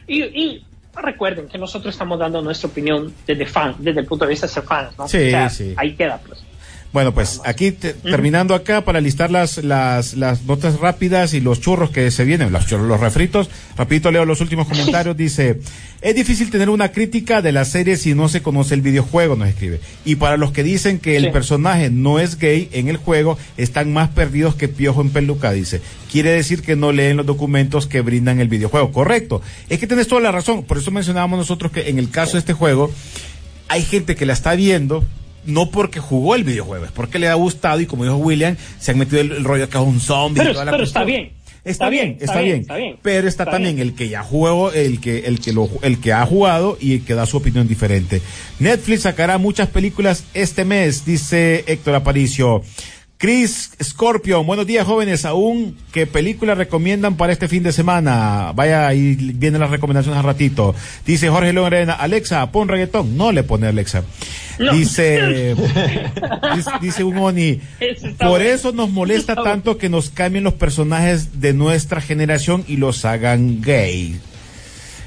[0.07, 0.65] Y, y
[1.01, 4.53] recuerden que nosotros estamos dando nuestra opinión desde fan, desde el punto de vista de
[4.53, 5.09] ser fans, ¿no?
[5.09, 5.75] Sí, O sea, sí.
[5.77, 6.45] Ahí queda, pues.
[6.93, 11.59] Bueno, pues aquí te- terminando acá para listar las, las, las notas rápidas y los
[11.59, 13.49] churros que se vienen, los churros, los refritos.
[13.79, 15.17] Rapidito leo los últimos comentarios.
[15.23, 15.59] Dice,
[16.03, 19.49] es difícil tener una crítica de la serie si no se conoce el videojuego, nos
[19.49, 19.81] escribe.
[20.05, 21.31] Y para los que dicen que el Sí.
[21.31, 25.81] personaje no es gay en el juego, están más perdidos que piojo en peluca, dice.
[26.11, 28.93] Quiere decir que no leen los documentos que brindan el videojuego.
[28.93, 29.41] Correcto.
[29.71, 30.65] Es que tenés toda la razón.
[30.65, 32.91] Por eso mencionábamos nosotros que en el caso de este juego,
[33.69, 35.03] hay gente que la está viendo
[35.45, 38.93] no porque jugó el videojuego, es porque le ha gustado y como dijo William, se
[38.93, 40.41] han metido el, el rollo que es un zombie.
[40.41, 41.33] y Pero, toda la pero está bien.
[41.65, 42.97] Está bien, está bien, está bien.
[43.03, 46.27] pero está, también el que ya jugó, el que, el que lo, el que ha
[46.27, 48.21] jugado y el que da su opinión diferente.
[48.59, 52.63] Netflix sacará muchas películas este mes, dice Héctor Aparicio.
[53.23, 58.51] Chris Scorpion, buenos días jóvenes, aún qué película recomiendan para este fin de semana.
[58.53, 60.75] Vaya, ahí vienen las recomendaciones al ratito.
[61.07, 63.17] Dice Jorge Lorena, Alexa, pon reggaetón.
[63.17, 64.03] No le pone Alexa.
[64.59, 64.73] No.
[64.73, 65.55] Dice,
[66.57, 67.61] dice, dice un Oni,
[68.19, 73.05] por eso nos molesta tanto que nos cambien los personajes de nuestra generación y los
[73.05, 74.21] hagan gay.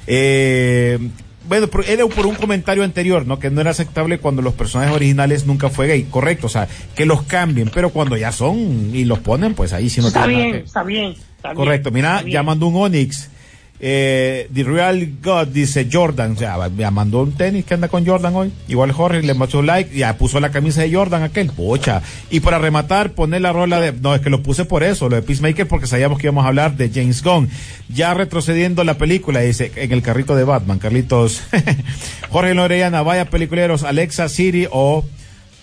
[0.07, 0.99] Eh,
[1.47, 3.39] bueno, por- era por un comentario anterior, ¿no?
[3.39, 6.03] Que no era aceptable cuando los personajes originales nunca fue gay.
[6.03, 9.89] Correcto, o sea, que los cambien, pero cuando ya son y los ponen, pues ahí
[9.89, 11.55] sí no Está nada bien, que- está bien, está bien.
[11.55, 12.33] Correcto, mira, bien.
[12.33, 13.29] ya mandó un Onyx.
[13.77, 18.05] Eh, The Real God dice Jordan, o sea, ya mandó un tenis que anda con
[18.05, 18.51] Jordan hoy.
[18.67, 22.01] Igual Jorge le mandó un like, ya puso la camisa de Jordan aquel, pocha.
[22.29, 25.17] Y para rematar, poner la rola de, no, es que lo puse por eso, lo
[25.17, 27.49] de Peacemaker, porque sabíamos que íbamos a hablar de James Gunn.
[27.89, 31.43] Ya retrocediendo la película, dice, en el carrito de Batman, Carlitos.
[32.29, 35.03] Jorge Lorellana, vaya peliculeros, Alexa, Siri o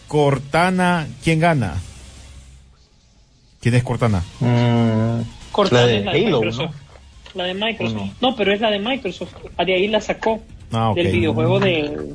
[0.06, 1.76] Cortana, ¿quién gana?
[3.62, 4.22] ¿Quién es Cortana?
[4.40, 6.81] Mm, Cortana la de Halo, Microsoft.
[7.34, 7.96] La de Microsoft.
[8.00, 8.30] ¿O no?
[8.30, 8.36] No?
[8.36, 9.34] pero es la de Microsoft.
[9.64, 10.42] De ahí la sacó.
[10.72, 10.92] Ah.
[10.94, 12.14] Del videojuego de.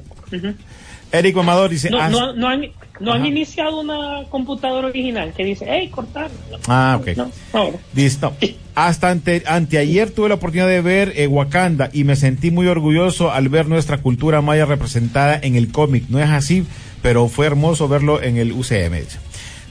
[1.11, 2.63] Eric Mamador dice, No, "Ah, no, no han,
[2.99, 3.27] no han Ajá.
[3.27, 6.29] iniciado una computadora original que dice, hey, cortar.
[6.67, 7.09] Ah, ok.
[7.53, 7.71] no.
[7.95, 8.33] Listo.
[8.75, 13.31] Hasta ante, anteayer tuve la oportunidad de ver eh, Wakanda y me sentí muy orgulloso
[13.31, 16.03] al ver nuestra cultura maya representada en el cómic.
[16.09, 16.65] No es así,
[17.01, 19.05] pero fue hermoso verlo en el UCM.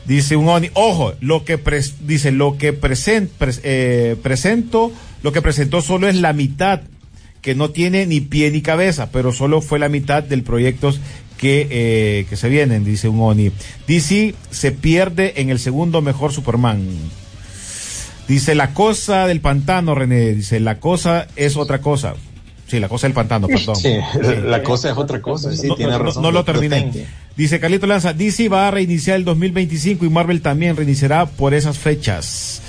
[0.06, 4.92] Dice, un Oni, ojo, lo que pres- dice lo que present, pres- eh, presento,
[5.22, 6.82] lo que presentó solo es la mitad,
[7.42, 10.94] que no tiene ni pie ni cabeza, pero solo fue la mitad del proyecto
[11.38, 13.50] que, eh, que se vienen, dice un Oni.
[13.86, 16.86] DC se pierde en el segundo mejor Superman.
[18.28, 20.34] Dice la cosa del pantano, René.
[20.34, 22.14] Dice la cosa es otra cosa.
[22.66, 23.76] Sí, la cosa del pantano, perdón.
[23.76, 23.94] sí,
[24.44, 26.22] la cosa es otra cosa, sí, no, tiene no, razón.
[26.22, 27.06] no lo terminé.
[27.36, 31.78] Dice Carlito Lanza, DC va a reiniciar el 2025 y Marvel también reiniciará por esas
[31.78, 32.62] fechas.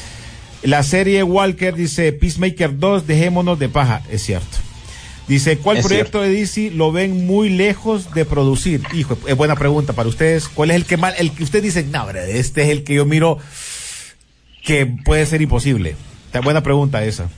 [0.62, 4.02] La serie Walker dice Peacemaker 2, dejémonos de paja.
[4.12, 4.58] Es cierto.
[5.28, 8.82] Dice, ¿cuál Es proyecto de DC lo ven muy lejos de producir?
[8.94, 10.48] Hijo, es buena pregunta para ustedes.
[10.48, 13.06] ¿Cuál es el que mal, el que ustedes dicen, no, este es el que yo
[13.06, 13.38] miro
[14.64, 15.96] que puede ser imposible?
[16.28, 17.30] Está buena pregunta esa.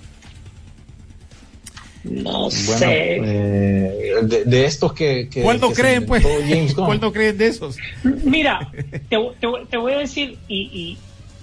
[2.03, 3.17] No Bueno, sé.
[3.17, 6.23] eh, de, de estos que, que- ¿Cuál no que se creen, pues?
[6.23, 6.85] inventó James Gunn.
[6.85, 7.77] ¿Cuál no creen de esos?
[8.03, 8.71] Mira,
[9.09, 10.97] te, te- te voy a decir, y, y,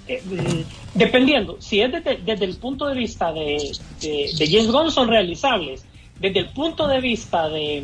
[0.09, 4.71] eh, mm, dependiendo, si es desde, desde el punto de vista de, de, de James
[4.71, 5.85] Gunn son realizables,
[6.19, 7.83] desde el punto de vista de,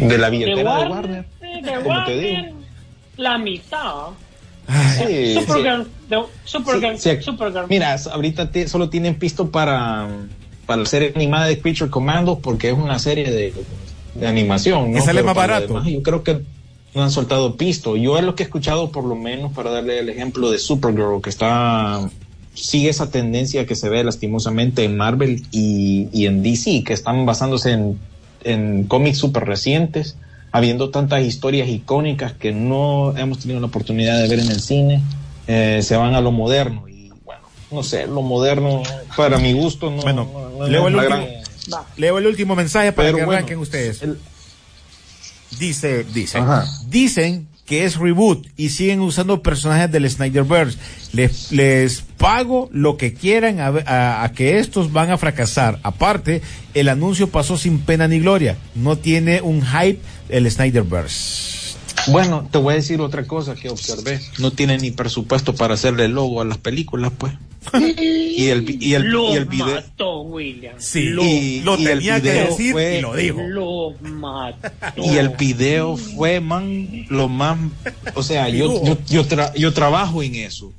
[0.00, 1.24] mm, de la billetera de Warner, Warner.
[1.42, 2.34] eh, de como te digo.
[2.34, 2.52] Warner,
[3.18, 4.06] la mitad.
[5.06, 5.86] Sí, Supergirl,
[6.98, 7.22] Sí, sí.
[7.22, 7.66] Supergirl.
[7.68, 10.08] Mira, ahorita te- solo tienen pisto para,
[10.66, 13.54] para la serie animada de Creature Commandos porque es una serie de,
[14.14, 14.92] de animación.
[14.92, 14.98] ¿no?
[14.98, 15.68] Y sale Pero más barato.
[15.68, 16.40] demás, yo creo que
[16.94, 17.96] no han soltado pisto.
[17.96, 21.20] Yo es lo que he escuchado, por lo menos, para darle el ejemplo de Supergirl,
[21.22, 22.08] que está
[22.54, 27.26] sigue esa tendencia que se ve lastimosamente en Marvel y, y en DC, que están
[27.26, 27.98] basándose en,
[28.44, 30.16] en cómics súper recientes,
[30.52, 35.02] habiendo tantas historias icónicas que no hemos tenido la oportunidad de ver en el cine,
[35.46, 36.84] eh, se van a lo moderno.
[37.70, 38.82] No sé, lo moderno,
[39.16, 41.16] para mi gusto, no, Bueno, no- no leo el último.
[41.16, 44.02] gran- Leo el último mensaje para Pero que bueno, arranquen ustedes.
[44.02, 44.18] el-
[45.58, 46.38] Dice, dice,
[46.88, 50.76] dicen que es reboot y siguen usando personajes del Snyderverse.
[51.12, 55.80] Les, les pago lo que quieran a- a que estos van a fracasar.
[55.82, 56.42] Aparte,
[56.74, 58.56] el anuncio pasó sin pena ni gloria.
[58.74, 61.76] No tiene un hype el Snyderverse.
[62.08, 64.20] Bueno, te voy a decir otra cosa que observé.
[64.38, 67.32] No tiene ni presupuesto para hacerle logo a las películas, pues.
[67.72, 69.66] Y el, y el, lo y el video.
[69.74, 70.74] mató, William.
[70.78, 73.40] Sí, lo, y- lo el tenía que decir fue- y lo dijo.
[73.42, 74.70] lo mató.
[74.96, 77.58] Y el video fue, man, lo más,
[78.14, 80.72] o sea, yo, yo, yo, tra- yo trabajo en eso.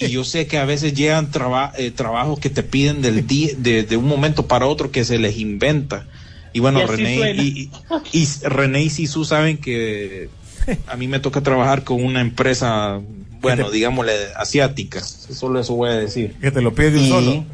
[0.00, 3.50] Y yo sé que a veces llegan traba- eh, trabajos que te piden del día,
[3.56, 6.06] de, de un momento para otro que se les inventa.
[6.52, 7.70] Y bueno, Y René y,
[8.12, 10.28] y René y Sisu saben que
[10.86, 13.00] a mí me toca trabajar con una empresa,
[13.44, 15.00] bueno, digámosle, asiática.
[15.02, 16.34] Solo eso voy a decir.
[16.40, 17.44] Que te lo pide de un Y- solo.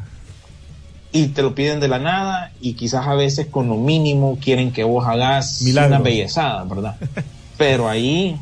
[1.11, 4.71] y te lo piden de la nada y quizás a veces con lo mínimo quieren
[4.71, 5.95] que vos hagas Milagro.
[5.95, 6.95] una bellezada, ¿verdad?
[7.57, 8.37] Pero ahí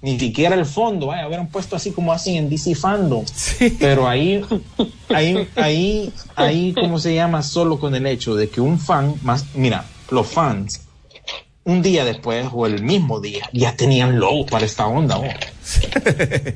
[0.00, 3.24] ni siquiera el fondo, vaya, hubieran puesto así como hacen en DC Fandom.
[3.78, 4.42] Pero ahí,
[5.08, 7.42] ahí, ahí, ahí, ¿cómo se llama?
[7.42, 10.82] Solo con el hecho de que un fan, más, mira, los fans,
[11.64, 15.16] un día después o el mismo día, ya tenían logo para esta onda.
[15.16, 15.24] ¿no?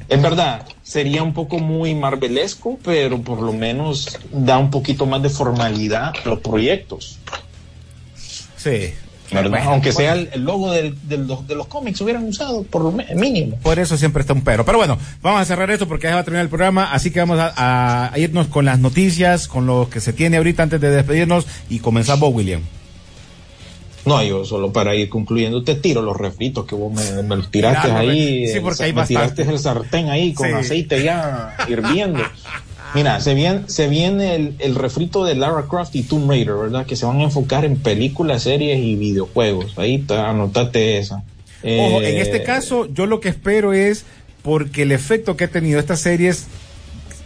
[0.08, 5.22] es verdad, sería un poco muy marvelesco, pero por lo menos da un poquito más
[5.22, 7.18] de formalidad a los proyectos.
[8.56, 8.92] Sí.
[9.30, 12.82] Bueno, Aunque sea el, logo del- del- de, los, de los cómics hubieran usado, por
[12.82, 13.56] lo mínimo.
[13.62, 14.64] Por eso siempre está un pero.
[14.64, 16.92] Pero bueno, vamos a cerrar esto porque ya va a terminar el programa.
[16.92, 20.38] Así que vamos a, a- a irnos con las noticias, con lo que se tiene
[20.38, 22.62] ahorita antes de despedirnos y comenzamos, William.
[24.08, 27.50] No, yo solo para ir concluyendo te tiro los refritos que vos me, me los
[27.50, 28.46] tiraste ahí.
[28.48, 29.34] sí, porque eh, hay me bastante.
[29.34, 30.54] tiraste el sartén ahí con Sí.
[30.54, 32.22] aceite ya hirviendo.
[32.94, 36.86] Mira, se viene, se viene el, el refrito de Lara Croft y Tomb Raider, ¿verdad?
[36.86, 39.76] Que se van a enfocar en películas, series y videojuegos.
[39.76, 41.16] Ahí te, anotate esa.
[41.16, 41.24] Ojo,
[41.62, 44.04] Eh, en este caso, yo lo que espero es
[44.42, 46.46] porque el efecto que ha tenido estas series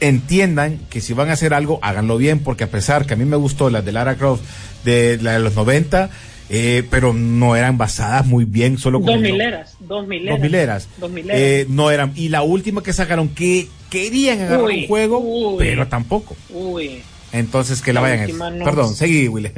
[0.00, 3.24] entiendan que si van a hacer algo, háganlo bien, porque a pesar que a mí
[3.24, 4.42] me gustó las de Lara Croft
[4.84, 6.10] de la de los 90,
[6.54, 10.36] eh, pero no eran basadas muy bien, solo con Dos mileras, dos mileras.
[10.38, 10.88] Dos mileras.
[10.98, 11.40] Dos mileras.
[11.40, 12.12] Eh, no eran.
[12.14, 15.56] Y la última que sacaron, que querían agarrar Uy, un juego, uy.
[15.58, 16.36] pero tampoco.
[16.50, 17.00] Uy.
[17.32, 18.64] Entonces que la, La vayan a no.
[18.66, 19.50] Perdón, seguí, Willy.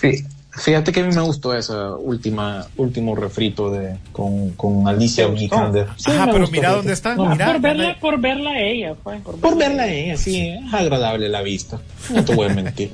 [0.00, 0.24] Fí-
[0.58, 5.26] Fíjate que a mí me gustó esa última, último refrito de, con, con Alicia.
[5.26, 5.88] Vikander.
[5.96, 9.18] Sí, Ajá, me pero mira dónde está, No, por verla, por verla a ella, fue.
[9.18, 11.78] Por, Por verla a ella, sí, es agradable la vista.
[12.08, 12.90] No te voy a mentir.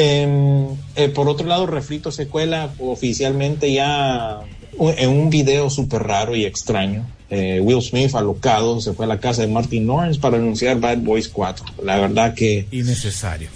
[0.00, 4.42] Em, eh, por otro lado, Refrito se cuela oficialmente ya
[4.80, 7.04] en un video súper raro y extraño.
[7.30, 10.98] Eh, Will Smith, alocado, se fue a la casa de Martin Lawrence para anunciar Bad
[10.98, 11.64] Boys 4.
[11.82, 13.48] La verdad que Innecesario.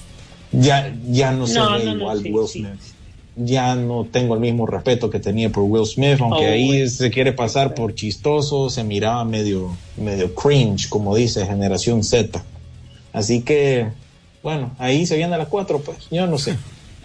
[0.50, 2.58] ya, ya no se No, ve no, no, igual sí, Will sí.
[2.58, 2.80] Smith.
[3.36, 7.10] Ya no tengo el mismo respeto que tenía por Will Smith, aunque Oh, ahí se
[7.12, 12.42] quiere pasar por chistoso, se miraba medio, medio cringe, como dice Generación Z.
[13.12, 13.86] Así que,
[14.42, 16.56] bueno, ahí se viene a las cuatro, pues, yo no sé.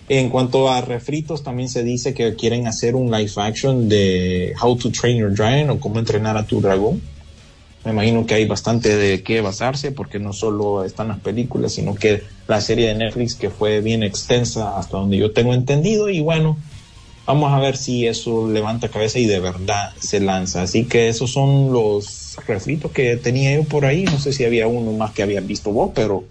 [0.09, 4.77] En cuanto a refritos, también se dice que quieren hacer un live action de How
[4.77, 7.01] to Train Your Dragon o cómo entrenar a tu dragón.
[7.83, 11.95] Me imagino que hay bastante de qué basarse porque no solo están las películas, sino
[11.95, 16.19] que la serie de Netflix que fue bien extensa hasta donde yo tengo entendido y
[16.21, 16.57] bueno,
[17.25, 20.63] vamos a ver si eso levanta cabeza y de verdad se lanza.
[20.63, 24.05] Así que esos son los refritos que tenía yo por ahí.
[24.05, 26.23] No sé si había uno más que habías visto vos, pero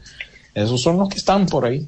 [0.57, 1.87] esos son los que están por ahí.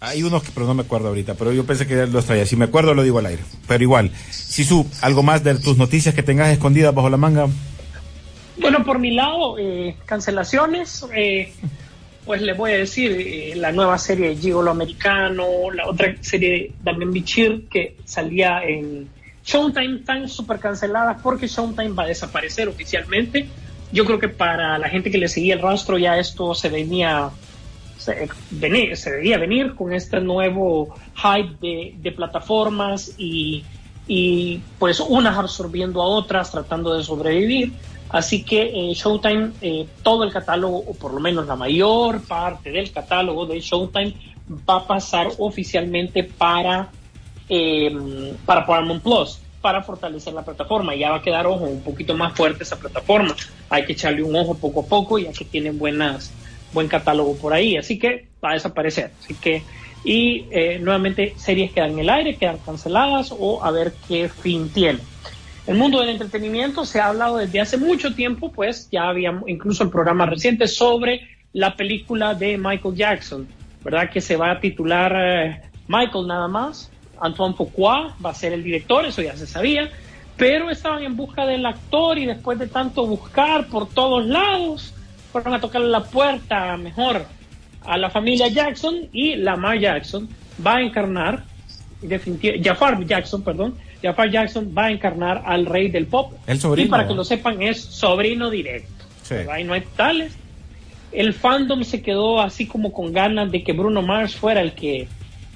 [0.00, 2.46] Hay unos que, pero no me acuerdo ahorita, pero yo pensé que los traía.
[2.46, 3.42] Si me acuerdo, lo digo al aire.
[3.68, 7.48] Pero igual, Sisu, algo más de tus noticias que tengas escondidas bajo la manga.
[8.58, 11.04] Bueno, por mi lado, eh, cancelaciones.
[11.14, 11.52] eh,
[12.24, 16.50] pues les voy a decir, eh, la nueva serie de Gigolo Americano, la otra serie
[16.50, 19.08] de Damien Bichir que salía en
[19.44, 23.46] Showtime, están súper canceladas porque Showtime va a desaparecer oficialmente.
[23.92, 27.30] Yo creo que para la gente que le seguía el rastro ya esto se venía
[28.06, 33.64] se, venir, se debía venir con este nuevo hype de, de plataformas y,
[34.06, 37.72] y, pues unas absorbiendo a otras tratando de sobrevivir.
[38.08, 42.70] Así que eh, Showtime, eh, todo el catálogo, o por lo menos la mayor parte
[42.70, 44.14] del catálogo de Showtime,
[44.68, 46.88] va a pasar oficialmente para,
[47.48, 50.94] eh, para Paramount Plus, para fortalecer la plataforma.
[50.94, 53.34] Ya va a quedar, ojo, un poquito más fuerte esa plataforma.
[53.68, 56.32] Hay que echarle un ojo poco a poco, ya que tienen buenas,
[56.76, 57.76] buen catálogo por ahí.
[57.76, 59.10] Así que va a desaparecer.
[59.18, 59.62] Así que,
[60.04, 64.68] y eh, nuevamente series quedan en el aire, quedan canceladas o a ver qué fin
[64.68, 65.00] tiene.
[65.66, 69.82] El mundo del entretenimiento se ha hablado desde hace mucho tiempo, pues ya había incluso
[69.82, 71.22] el programa reciente sobre
[71.52, 73.48] la película de Michael Jackson,
[73.82, 74.10] ¿verdad?
[74.10, 76.92] Que se va a titular eh, Michael nada más.
[77.18, 79.90] Antoine Fuqua va a ser el director, eso ya se sabía,
[80.36, 84.92] pero estaban en busca del actor y después de tanto buscar por todos lados,
[85.42, 87.26] fueron a tocarle la puerta mejor
[87.84, 90.26] a la familia Jackson y Lamar Jackson
[90.66, 91.44] va a encarnar,
[92.62, 96.32] Jafar Jackson, perdón, Jafar Jackson va a encarnar al rey del pop.
[96.46, 99.04] El sobrino, Y para que lo sepan, es sobrino directo.
[99.22, 99.34] Sí.
[99.60, 100.32] Y no hay tales.
[101.12, 105.06] el fandom se quedó así como con ganas de que Bruno Mars fuera el que,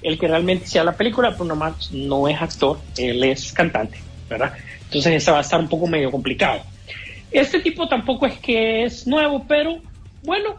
[0.03, 1.31] el que realmente hiciera la película.
[1.31, 3.97] Bruno Mars no es actor, él es cantante,
[4.29, 4.53] ¿verdad?
[4.85, 6.61] Entonces eso va a estar un poco medio complicado.
[7.31, 9.79] Este tipo tampoco es que es nuevo, pero
[10.23, 10.57] bueno,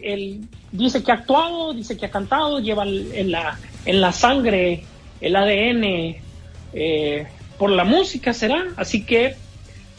[0.00, 4.84] él dice que ha actuado, dice que ha cantado, lleva en la, en la sangre
[5.20, 6.16] el ADN
[6.72, 7.26] eh,
[7.58, 8.66] por la música, será.
[8.76, 9.34] Así que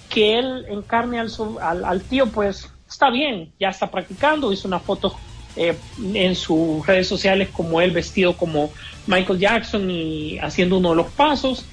[0.09, 1.29] que él encarne al,
[1.61, 5.17] al, al tío, pues está bien, ya está practicando, hizo una foto
[5.55, 5.75] eh,
[6.13, 8.71] en sus redes sociales como él vestido como
[9.07, 11.65] Michael Jackson y haciendo uno de los pasos.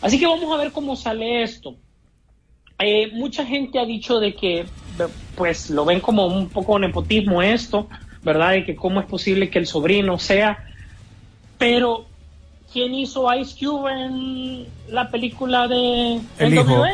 [0.00, 1.76] Así que vamos a ver cómo sale esto.
[2.80, 4.66] Eh, mucha gente ha dicho de que
[5.36, 7.88] pues lo ven como un poco nepotismo esto,
[8.22, 8.52] ¿verdad?
[8.52, 10.64] De que cómo es posible que el sobrino sea,
[11.58, 12.06] pero
[12.72, 16.84] ¿quién hizo Ice Cube en la película de el hijo,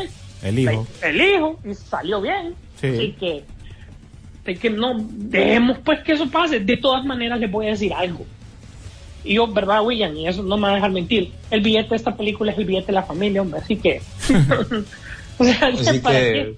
[0.42, 2.88] el hijo, el hijo y salió bien, sí.
[2.88, 3.44] así que
[4.44, 6.60] de que no dejemos pues que eso pase.
[6.60, 8.26] De todas maneras les voy a decir algo.
[9.24, 10.14] Y yo, ¿verdad, William?
[10.16, 11.32] Y eso no me va a dejar mentir.
[11.50, 13.60] El billete de esta película es el billete de la familia, hombre.
[13.60, 14.02] Así que.
[15.38, 16.56] o sea, así ¿para que, qué?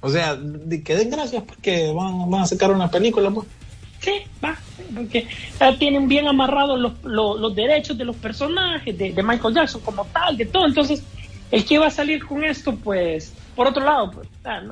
[0.00, 0.38] O sea,
[0.84, 3.46] que den gracias porque van, van a sacar una película, pues.
[4.00, 4.56] Sí, va.
[4.94, 5.26] Porque
[5.58, 9.82] ya tienen bien amarrados los, los, los, derechos de los personajes, de, de, Michael Jackson
[9.82, 10.66] como tal, de todo.
[10.66, 11.02] Entonces,
[11.50, 14.28] el que iba a salir con esto, pues, por otro lado, pues,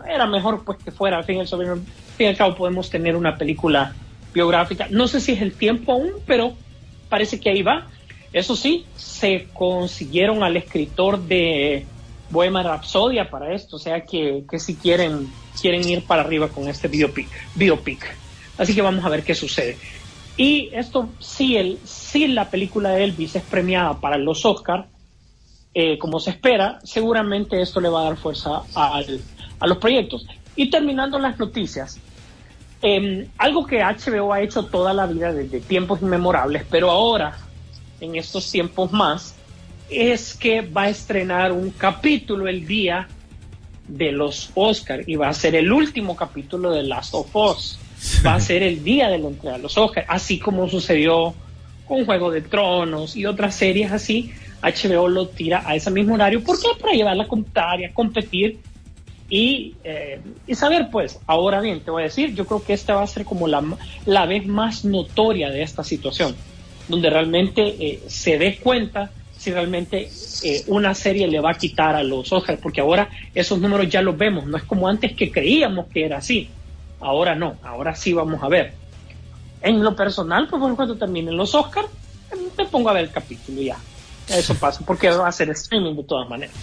[0.09, 1.85] era mejor pues que fuera, al fin, al fin
[2.19, 3.95] y al cabo podemos tener una película
[4.33, 4.87] biográfica.
[4.91, 6.55] No sé si es el tiempo aún, pero
[7.11, 7.87] parece que ahí va.
[8.33, 11.87] Eso sí, se consiguieron al escritor de
[12.31, 16.69] Bohemian Rhapsodia para esto, o sea que, que si quieren, quieren ir para arriba con
[16.69, 18.05] este biopic, biopic.
[18.59, 19.77] Así que vamos a ver qué sucede.
[20.37, 24.87] Y esto, si, el, si la película de Elvis es premiada para los Oscars,
[25.75, 29.21] eh, como se espera, seguramente esto le va a dar fuerza al,
[29.61, 30.27] a los proyectos.
[30.57, 32.01] Y terminando las noticias,
[32.83, 37.37] eh, algo que HBO ha hecho toda la vida desde tiempos inmemorables, pero ahora,
[38.01, 39.35] en estos tiempos más,
[39.91, 43.09] es que va a estrenar un capítulo el día
[43.87, 47.79] de los Oscars y va a ser el último capítulo de Last of Us.
[48.25, 51.35] Va a ser el día de la entrega de los Oscars, así como sucedió
[51.87, 54.33] con Juego de Tronos y otras series así.
[54.63, 56.43] HBO lo tira a ese mismo horario.
[56.43, 56.69] ¿Por qué?
[56.81, 58.59] Para llevar la computaria, competir
[59.31, 62.95] y, eh, y, saber, pues, ahora bien, te voy a decir, yo creo que esta
[62.95, 63.63] va a ser como la,
[64.07, 66.35] la vez más notoria de esta situación,
[66.89, 70.11] donde realmente eh, se dé cuenta si realmente
[70.43, 74.03] eh, una serie le va a quitar a los Oscars, porque ahora esos números ya
[74.03, 76.51] los vemos, no es como antes que creíamos que era así,
[77.01, 78.75] ahora no, ahora sí vamos a ver.
[79.63, 81.89] En lo personal, pues cuando terminen los Oscars,
[82.57, 83.77] me pongo a ver el capítulo ya.
[84.29, 86.55] Eso pasa, porque va a ser streaming de todas maneras.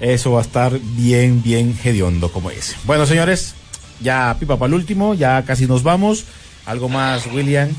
[0.00, 2.74] Eso va a estar bien, bien hediondo, como dice.
[2.84, 3.54] Bueno, señores,
[4.00, 6.24] ya pipa para el último, ya casi nos vamos.
[6.66, 7.70] ¿Algo más, William?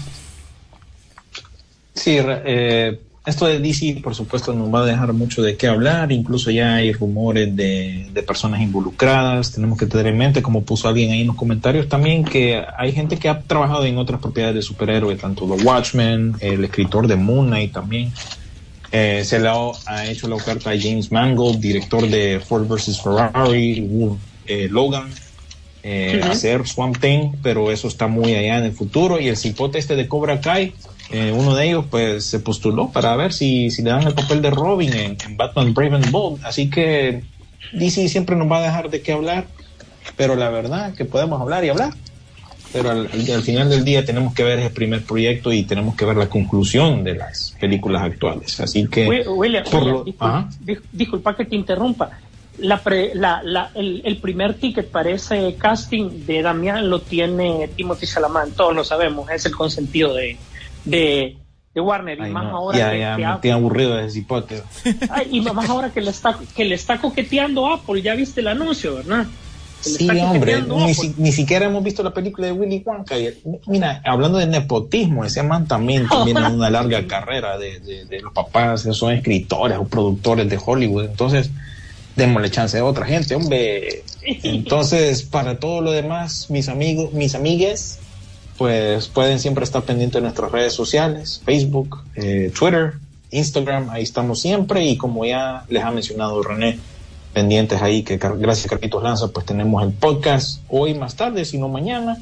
[1.93, 6.11] Sí, eh, esto de DC, por supuesto, nos va a dejar mucho de qué hablar.
[6.11, 9.53] Incluso ya hay rumores de, de, personas involucradas.
[9.53, 12.91] Tenemos que tener en mente, como puso alguien ahí en los comentarios también, que hay
[12.91, 17.15] gente que ha trabajado en otras propiedades de superhéroes, tanto The Watchmen, el escritor de
[17.15, 18.11] Moon Knight también.
[18.91, 19.55] Eh, se le ha,
[19.87, 23.01] ha, hecho la oferta a James Mangold, director de Ford vs.
[23.01, 23.89] Ferrari,
[24.45, 25.09] eh, Logan,
[25.81, 26.31] eh, uh -huh.
[26.31, 29.19] hacer Swamp Thing, pero eso está muy allá en el futuro.
[29.19, 30.73] Y el cipote este de Cobra Kai,
[31.11, 34.41] eh, uno de ellos pues se postuló para ver si, si le dan el papel
[34.41, 36.43] de Robin en, en, Batman Brave and Bold.
[36.45, 37.23] Así que
[37.73, 39.45] DC siempre nos va a dejar de qué hablar,
[40.15, 41.93] pero la verdad que podemos hablar y hablar.
[42.71, 46.05] Pero al, al, final del día tenemos que ver el primer proyecto y tenemos que
[46.05, 48.59] ver la conclusión de las películas actuales.
[48.59, 49.07] Así que...
[49.07, 50.49] William, por William, lo, disculpa,
[50.91, 52.09] disculpa, que te interrumpa.
[52.57, 57.69] La pre, la, la, el, el, primer ticket para ese casting de Damián lo tiene
[57.75, 60.37] Timothy Chalamet, todos lo sabemos, es el consentido de,
[60.85, 61.37] de,
[61.73, 62.17] de Warner.
[62.19, 62.57] Y más no.
[62.57, 64.61] ahora ya, que, ya, que me Apple- estoy aburrido de ese cipote.
[65.09, 68.47] Ay, y más ahora que le está que le está coqueteando Apple, ya viste el
[68.47, 69.25] anuncio, ¿verdad?
[69.81, 70.93] Sí, hombre, ni, Apple.
[70.93, 73.15] si- ni siquiera hemos visto la película de Willy Wonka.
[73.67, 78.21] mira, hablando de nepotismo, ese man también viene de una larga carrera de, de- de
[78.21, 81.03] los papás, son escritores o productores de Hollywood.
[81.03, 81.49] Entonces,
[82.15, 84.03] démosle chance a otra gente, hombre.
[84.21, 87.99] Entonces, para todo lo demás, mis amigos, mis amigues,
[88.57, 92.93] pues pueden siempre estar pendientes de nuestras redes sociales, Facebook, eh, Twitter,
[93.31, 96.77] Instagram, ahí estamos siempre y como ya les ha mencionado René,
[97.33, 102.19] pendientes ahí que gracias Carlitos Lanza pues tenemos el podcast hoy más tarde, sino mañana,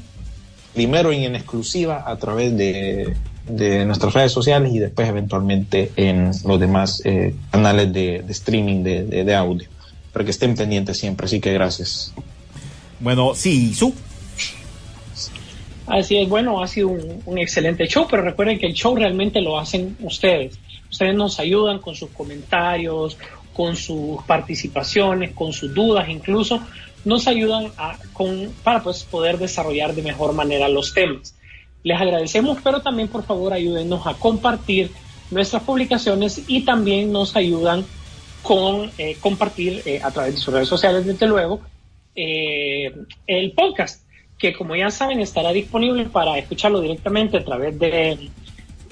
[0.72, 3.14] primero y en exclusiva a través de,
[3.46, 8.82] de nuestras redes sociales y después eventualmente en los demás eh, canales de, de streaming
[8.82, 9.68] de, de- de audio,
[10.14, 12.14] para que estén pendientes siempre, así que gracias.
[13.00, 13.92] Bueno, sí, su.
[15.86, 19.58] Así es, bueno, ha sido un, excelente show, pero recuerden que el show realmente lo
[19.58, 20.58] hacen ustedes.
[20.90, 23.18] Ustedes nos ayudan con sus comentarios,
[23.52, 26.60] con sus participaciones, con sus dudas incluso,
[27.04, 31.34] nos ayudan a, con, para pues, poder desarrollar de mejor manera los temas.
[31.82, 34.90] Les agradecemos, pero también por favor ayúdenos a compartir
[35.30, 37.84] nuestras publicaciones y también nos ayudan
[38.42, 41.60] con eh, compartir eh, a través de sus redes sociales, desde luego,
[42.14, 42.92] eh,
[43.26, 44.04] el podcast,
[44.42, 48.28] que como ya saben estará disponible para escucharlo directamente a través de,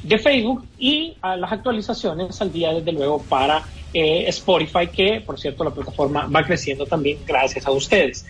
[0.04, 5.40] de Facebook y a las actualizaciones al día, desde luego, para eh, Spotify, que por
[5.40, 8.24] cierto la plataforma va creciendo también gracias a ustedes.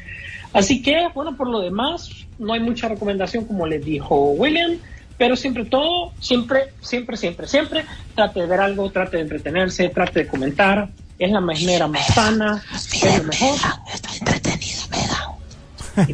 [0.55, 4.79] Así que, bueno, por lo demás, no hay mucha recomendación, como les dijo William,
[5.19, 7.85] pero siempre todo, siempre, siempre, siempre, siempre,
[8.15, 10.89] trate de ver algo, trate de entretenerse, trate de comentar,
[11.19, 13.59] es la manera más sana, es lo mejor.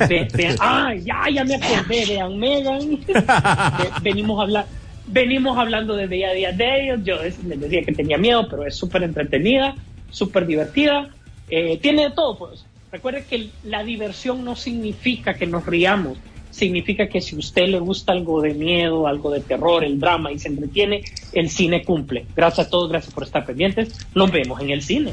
[0.08, 2.80] Ve, vean, ah, ya, ya me acordé, vean, Megan.
[4.02, 4.66] Venimos a hablar,
[5.06, 7.00] venimos hablando de día a día de ellos.
[7.04, 9.74] Yo les decía que tenía miedo, pero es súper entretenida,
[10.10, 11.08] súper divertida.
[11.48, 12.64] Eh, tiene de todo, pues.
[12.92, 16.18] Recuerde que la diversión no significa que nos riamos,
[16.50, 20.32] significa que si a usted le gusta algo de miedo, algo de terror, el drama
[20.32, 21.02] y se entretiene,
[21.32, 22.26] el cine cumple.
[22.34, 24.06] Gracias a todos, gracias por estar pendientes.
[24.14, 25.12] Nos vemos en el cine.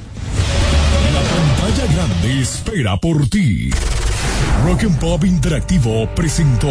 [1.13, 3.69] La pantalla grande espera por ti.
[4.61, 6.69] Rock and Pop Interactivo presentó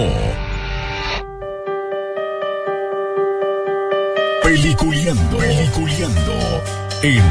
[4.42, 6.62] Peliculeando, Peliculeando
[7.02, 7.22] en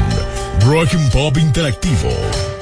[0.66, 2.61] Rock and Interactivo.